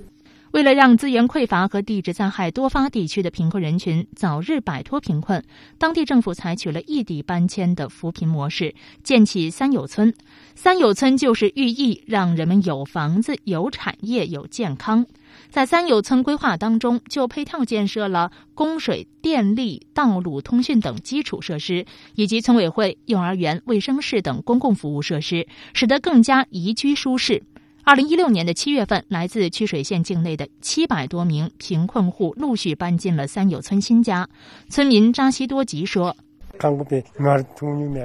[0.50, 5.44] 为了让资源匮乏和地质灾害多发地区的贫困人群早日摆脱贫困，
[5.78, 8.74] 当地政府采取了异地搬迁的扶贫模式，
[9.04, 10.12] 建起三有村。
[10.56, 15.06] 三有村就是寓意让人们有房子、有产业、有健康。
[15.50, 27.42] 在三有村规划当中，就配套建设了供水、电力、道路、通讯等基础设施，以及村委会、幼儿园、卫生室等公共服务设施，使得更加宜居舒适。
[27.82, 34.28] 二零一六年的七月份，来自曲水县境内的七百多名贫困户陆续搬进了三友村新家。
[34.68, 36.14] 村民扎西多吉说：“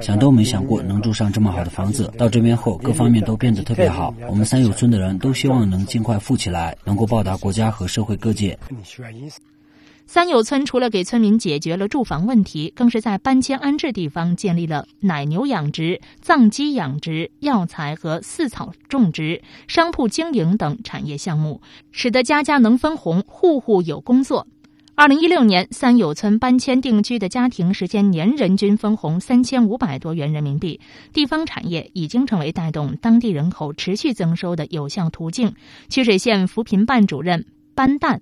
[0.00, 2.12] 想都没想过能住上这么好的房子。
[2.16, 4.14] 到这边后，各方面都变得特别好。
[4.28, 8.58] 我们三友村的人都希望能尽快富起来，能够报答国家和社会各界。”
[10.06, 24.46] 三友村除了给村民解决了住房问题，更是在搬迁安置地方建立了奶牛养殖、藏鸡养殖、药材和饲草种植、商铺经营等产业项目，使得家家能分红，户户有工作。
[24.96, 30.80] 二零一六年，三友村搬迁定居的家庭实现年人均分红三千五百多元人民币，
[31.12, 35.52] 地方产业已经成为带动当地人口持续增收的有效途径。
[35.88, 38.20] 曲水县扶贫办主任班旦。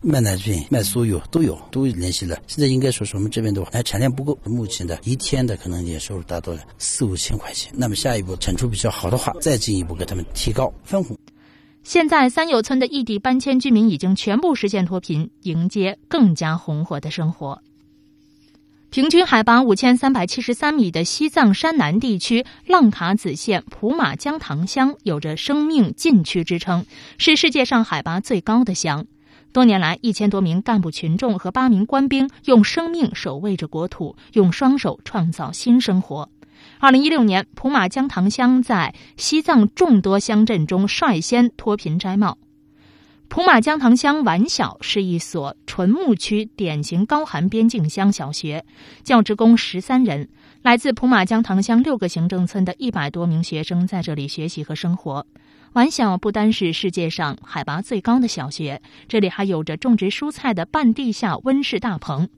[0.00, 2.36] 卖奶粉、卖酥油都有，都联系了。
[2.48, 7.72] 现在应该说是我们这边的话哎产量不够，目前的一天的可能年收入达到了四五千块钱。
[7.76, 11.16] 那么下一步产出比较好的话，再进一步给他们提高分红。
[11.82, 17.62] 现在三友村的异地搬迁居民已经全部实现脱贫，迎接更加红火的生活。
[18.90, 26.86] 平均海拔五千三百七十三米的西藏山南地区浪卡子县普玛江塘乡有着“生命禁区”之称，
[27.18, 29.06] 是世界上海拔最高的乡。
[29.52, 36.30] 多年来，一千多名干部群众和八名官兵用生命守卫着国土，用双手创造新生活。
[36.80, 42.38] 二零一六年，普马江塘乡在西藏众多乡镇中率先脱贫摘帽。
[43.26, 48.64] 普马江塘乡完小是一所纯牧区典型高寒边境乡小学，
[49.02, 50.28] 教职工十三人，
[50.62, 55.26] 来自普马江塘乡六个行政村的一百多名学生在这里学习和生活。
[55.72, 62.28] 完小不单是世界上海拔最高的小学，这里还有着种植蔬菜的半地下温室大棚。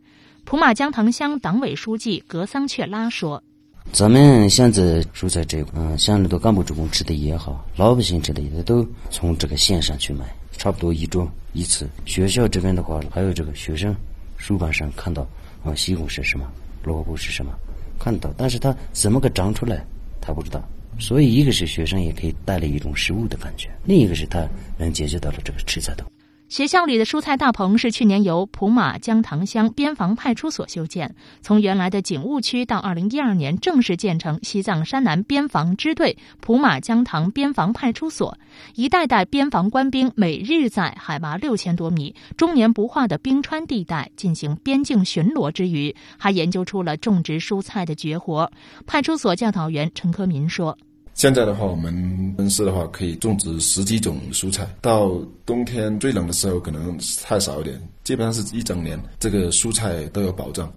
[0.45, 3.45] 普马江塘乡党委书记格桑却拉说
[3.93, 11.89] ：“咱们现在蔬菜这块，嗯，乡里头干部职工吃的也好，老百姓吃的也都从这个县上去买，差不多一周一次。
[12.07, 13.95] 学校这边的话，还有这个学生
[14.37, 15.27] 书本上看到
[15.65, 16.47] 啊，西红柿什么，
[16.85, 17.53] 萝卜是什么，
[17.99, 19.85] 看到，但是他怎么个长出来，
[20.21, 20.63] 他不知道。”
[20.99, 24.47] 所以，一个是学生也可以带来一种食物的感觉，另一个是他
[24.79, 26.05] 能解决到了这个吃菜的。
[26.51, 38.37] 学校里的蔬菜大棚是去年由普马江塘乡边防派出所修建，从原来的警务区到二零一二年正式建成西藏山南边防支队普马江塘边防派出所。
[38.75, 48.51] 一代代边防官兵每日在海拔六千多米、终年不化的冰川地带进行边境巡逻之余，还研究出了种植蔬菜的绝活。
[48.89, 50.77] 派出所教导员陈科民说。
[51.21, 54.67] 现在的话，我们温室的话可以种植十几种蔬菜。
[54.81, 60.73] 到冬天最冷的时候，可能太少一点，基本上是一整年这个蔬菜都有保障。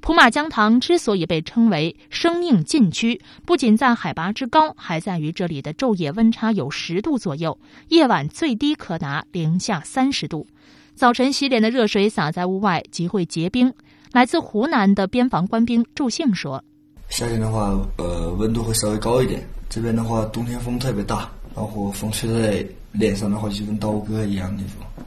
[0.00, 7.56] 普马江塘之所以被称为生命禁区，不仅在海拔之高，还在于这里的昼夜温差有十度左右，
[7.90, 10.48] 夜晚最低可达零下三十度。
[10.96, 13.72] 早晨洗脸的热水洒在屋外即会结冰。
[14.10, 16.64] 来自湖南的边防官兵祝兴说
[17.08, 25.06] ：“夏天的话，呃，温度会稍微高一点。”这边的话，冬天风特别大，然后风吹在脸上的话，就跟刀割一样那种。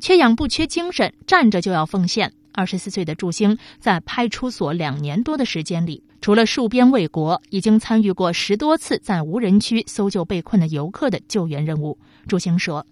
[0.00, 2.32] 缺氧不缺精神，站着就要奉献。
[2.52, 11.96] 二十四岁的祝星在派出所两年多的时间里，除了戍边卫国，已经参与过十多次在无人区搜救被困的游客的救援任务。
[12.28, 12.84] 祝星说：“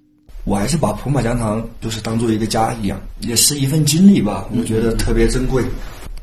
[0.45, 5.63] 我还是把普马江塘就是当做一个家一样，也是一份经历吧，我觉得特别珍贵。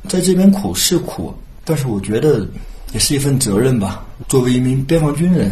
[0.09, 1.31] 在这边苦是苦，
[1.67, 2.47] 但是我觉得。”
[2.93, 4.07] 也是一份责任吧。
[4.29, 5.51] 作为一名边防军人，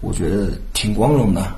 [0.00, 1.54] 我觉得挺光荣的。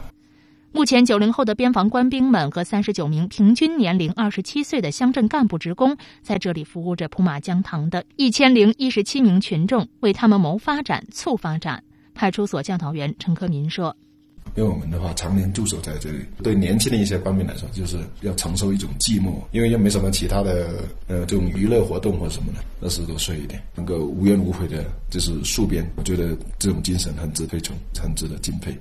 [0.73, 11.85] 目前，九零后的边防官兵们和三十九名平均年龄二十七岁的乡镇干部职工，在这里服务着普马江塘的一千零一十七名群众，为他们谋发展、促发展。
[12.13, 13.97] 派出所教导员陈克民说。
[14.55, 28.77] 因为我们的话常年驻守在这里，对年轻的一些官兵来说，就是要承受一种寂寞，因为又没什么其他的呃这种娱乐活动或什么的，二十多岁一点，能够无怨无悔的，就是戍边，我觉得这种精神很值得推崇，很值得敬佩。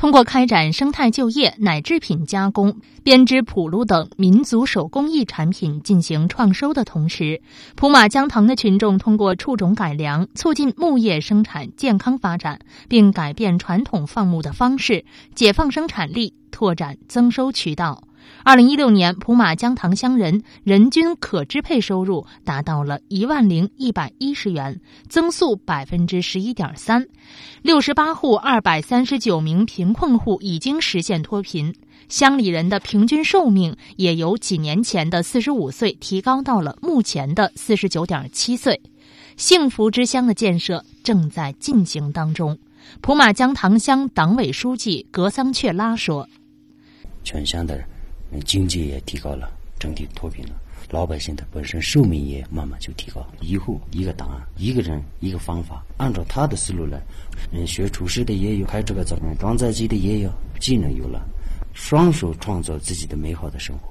[0.00, 2.74] 通过开展生态就业、奶制品加工、
[3.04, 7.42] 编织普路等民族手工艺产品进行创收的同时，
[7.76, 18.02] 普马江塘的群众通过畜种改良，促进牧业生产健康发展，并改变传统放牧的方式，解放生产力，拓展增收渠道。
[18.42, 27.06] 二零一六年，普马江塘乡人人均可支配收入达到了一万零一百一十元，增速百分之十一点三。
[27.62, 31.74] 六十八户二百三十九名贫困户已经实现脱贫，
[32.08, 38.80] 乡里人的平均寿命也由几年前的四十五岁提高到了目前的四十九点七岁。
[39.36, 42.58] 幸福之乡的建设正在进行当中。
[43.00, 46.28] 普马江塘乡党委书记格桑雀拉说
[47.22, 47.86] ：“全乡的人。”
[48.44, 50.52] 经济也提高了，整体脱贫了，
[50.90, 53.26] 老百姓的本身寿命也慢慢就提高。
[53.40, 57.00] 一户一个档案，一个人一个方法，按照他的思路来。
[57.52, 61.20] 嗯，学厨师的也有，开这个造装载机的也有，技能有了，
[61.72, 63.88] 双手创造自己的美好的生活。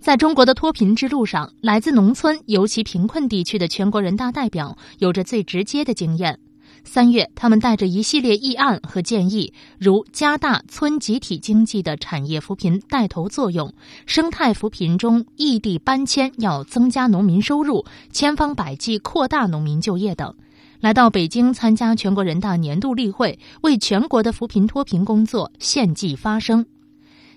[0.00, 6.38] 在中国的脱贫之路上，来自农村尤其贫困地区的全国人大代表有着最直接的经验。
[6.84, 13.72] 三月，他们带着一系列议案和建议，如加大村集体经济的产业扶贫带头作用，
[14.04, 20.34] 生态扶贫中异地搬迁要增加农民收入，千方百计扩大农民就业等，
[20.80, 26.66] 来到北京参加全国人大年度例会，为全国的扶贫脱贫工作献计发声。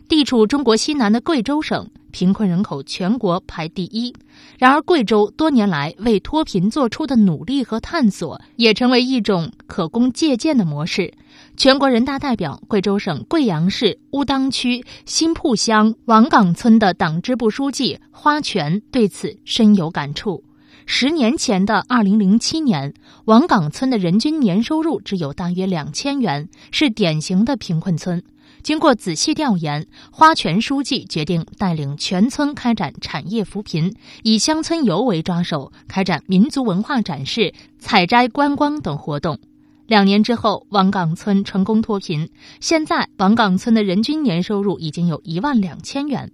[0.07, 1.89] 地处中国西南的贵州省。
[2.16, 4.16] 贫困人口全国排第一，
[4.57, 11.13] 然而贵州多年来为脱贫做出的努力和探索，也成为一种可供借鉴的模式。
[11.57, 20.41] 全国人大代表、贵州省贵阳市乌当区新铺乡王岗村的党支部书记花泉对此深有感触。
[20.86, 22.93] 十年前的二零零七年，
[23.26, 28.24] 王岗村的人均年收入只有大约两千元，是典型的贫困村。
[28.66, 33.93] 经过仔细调研，花泉书记决定带领全村开展产业扶贫，
[34.24, 39.38] 以乡村游为抓手，开展民族文化展示、采摘观光等活动。
[39.86, 46.32] 两年之后，王岗村成功脱贫，现在王岗村的人均年收入已经有一万两千元。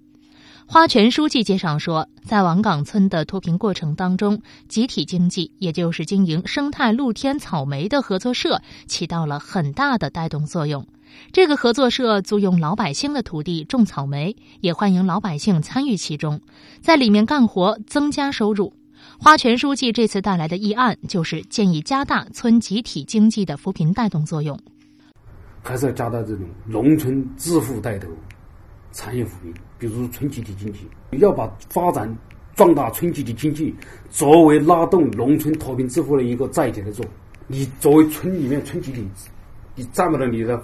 [0.66, 10.88] 花泉书记介绍说，在王岗村的脱贫过程当中，集体经济，也就是经营生态露天草莓的合作社，起到了很大的带动作用。
[11.32, 16.41] 这个合作社租用老百姓的土地种草莓，也欢迎老百姓参与其中，
[16.82, 18.74] 在里面干活增加收入。
[19.18, 24.59] 花泉书记这次带来的议案就是建议加大村集体经济的扶贫带动作用，
[25.64, 28.07] 还是要加大这种农村致富带头
[28.91, 30.80] 产业扶贫，比如村集体经济，
[31.18, 32.14] 要把发展
[32.55, 33.74] 壮大村集体经济
[34.09, 37.05] 作为拉动农村脱贫致富的一个载体来做。
[37.47, 39.07] 你作为村里面村集体，
[39.76, 40.62] 你占不了你的。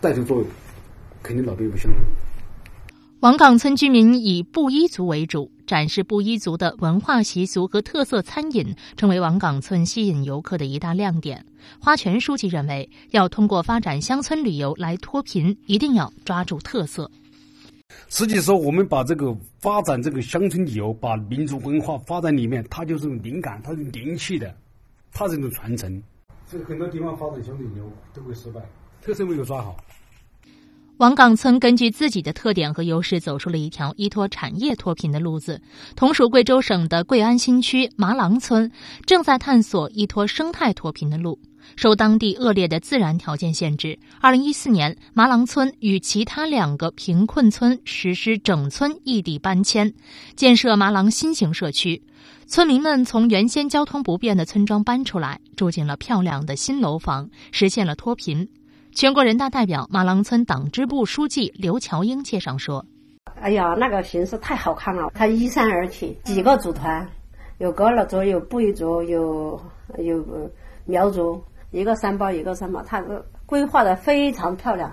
[0.00, 0.46] 带头作用，
[1.22, 1.90] 肯定老百姓不行。
[3.20, 11.44] 王岗村居民以布依族为主，展示布依族的文化习俗和特色餐饮，成为王岗村吸引游客的一大亮点。
[11.80, 17.10] 花泉书记认为，要通过发展乡村旅游来脱贫，一定要抓住特色。
[18.08, 24.54] 实际说，我们把这个发展这个乡村旅游，把民族文化发展里面，它就是灵感，它是灵气的，
[25.12, 26.00] 它是一种传承。
[26.46, 28.60] 这很多地方发展乡村旅游都会失败。
[29.08, 29.74] 特色没有抓好。
[30.98, 35.58] 王岗村根据自己的特点和优势，走出了一条依托产业脱贫的路子。
[35.96, 38.70] 同属贵州省的贵安新区麻郎村，
[39.06, 41.40] 正在探索依托生态脱贫的路。
[41.74, 49.90] 受当地恶劣的自然条件限制，二零一四年，麻郎村与其他两个贫困村实施整村异地搬迁，
[50.36, 52.02] 建设麻郎新型社区。
[52.46, 58.46] 村民们从原先交通不便的村庄搬出来，住进了漂亮的新楼房，实现了脱贫。
[58.92, 62.84] 全国人大代表、马郎村党支部书记刘乔英介绍说
[63.40, 65.10] ：“哎呀，那个形势太好看了！
[65.14, 67.08] 它依山而起，几个组团，
[67.58, 69.60] 有高乐族，有布依族，有
[69.98, 70.50] 有
[70.84, 73.00] 苗族，一个三包一个三包，它
[73.46, 74.92] 规划的非常漂亮。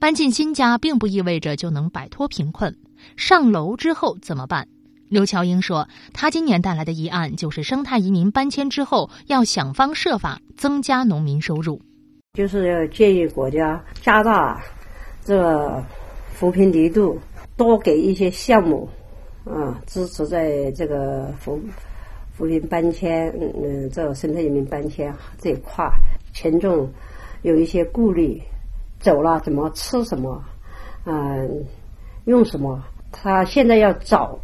[0.00, 2.76] 搬进新家并不意味着就能摆脱贫困，
[3.16, 4.66] 上楼之后怎么办？
[5.08, 11.80] 刘乔英说，他今年带来的议案就是生态移民搬迁之后要想方设法增加农民收入。”
[12.36, 14.62] 就是要建议国家加大
[15.24, 15.82] 这个
[16.34, 17.18] 扶贫力度，
[17.56, 18.86] 多给一些项目，
[19.46, 21.58] 啊，支持在这个扶
[22.34, 25.90] 扶贫搬迁，嗯，这生态移民搬迁这一块，
[26.34, 26.86] 群众
[27.40, 28.38] 有一些顾虑，
[29.00, 30.44] 走了怎么吃什么，
[31.06, 31.64] 嗯，
[32.26, 32.84] 用什么？
[33.10, 34.38] 他现在要找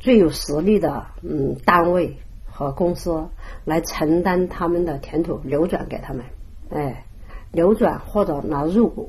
[0.00, 2.16] 最有实力的嗯单位
[2.46, 3.22] 和公司
[3.66, 6.24] 来承担他们的填土流转给他们，
[6.70, 7.04] 哎。
[7.54, 9.08] 流转或者拿入股，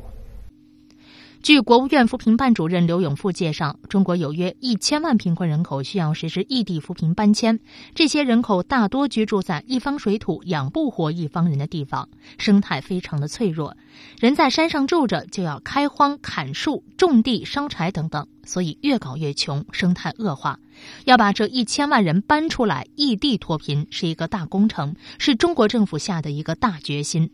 [1.42, 7.60] 据国务院扶贫办主任刘永富介绍，中国有约一千万贫困人口需要实施异地扶贫搬迁。
[7.94, 13.76] 这些人口大多居住在一方水土养不活一方人的地方，生态非常的脆弱。
[14.20, 20.60] 人在山上住着，就要开荒、砍树、种地、烧柴等等，所以越搞越穷，生态恶化。
[21.06, 27.30] 要把这一千万人搬出来，异地脱贫是一个大工程，是中国政府下的一个大决心。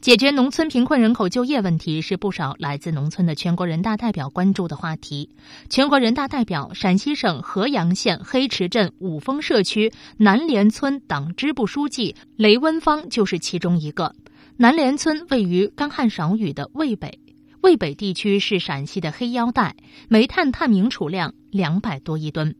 [0.00, 5.28] 解决农村贫困人口就业问题是不少来自农村的全国人大代表关注的话题。
[5.68, 14.14] 全国人大代表、陕西省合阳县黑池镇五峰社区南连村党支部书记雷文芳就是其中一个。
[14.56, 17.20] 南连村位于干旱少雨的渭北，
[17.60, 19.76] 渭北地区是陕西的黑腰带，
[20.08, 22.56] 煤炭探明储量两百多亿吨。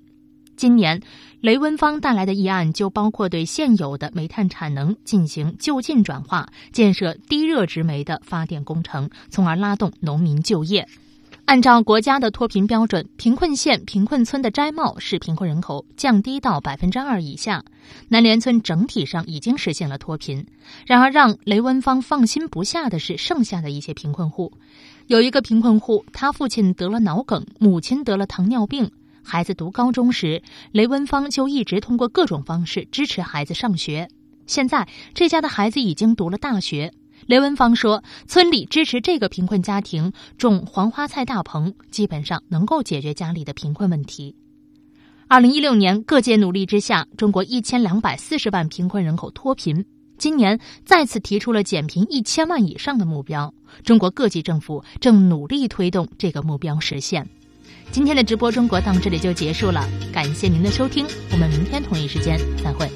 [0.61, 1.01] 今年，
[1.41, 10.87] 雷文芳带来的议案就包括对现有的煤炭产能进行就近转化，建设低热值煤的发电工程，从而拉动农民就业。
[11.47, 17.65] 按照国家的脱贫标准，贫困县、贫困村的摘帽使贫困人口降低到百分之二以下。
[18.09, 20.47] 南连村整体上已经实现了脱贫。
[20.85, 24.53] 然而，让雷文芳放心不下的是剩下的一些贫困户。
[25.07, 28.91] 有一个贫困户，他父亲得了脑梗，母亲得了糖尿病。
[29.23, 30.43] 孩子读高中时，
[30.73, 34.09] 雷文芳就一直通过各种方式支持孩子上学。
[34.47, 36.93] 现在这家的孩子已经读了大学。
[37.27, 44.35] 雷文芳说：“村里支持这个贫困家庭种黄花菜大棚，基本上能够解决家里的贫困问题。”
[45.29, 49.85] 二零一六年，各界努力之下，中国一千两百四十万贫困人口脱贫。
[50.19, 53.55] 今年再次提出了减贫一千万以上的目标。
[53.85, 57.29] 中国各级政府正努力推动这个目标实现。
[57.93, 62.89] 今天的直播中国到这里就结束了，感谢您的收听，我们明天同一时间再会。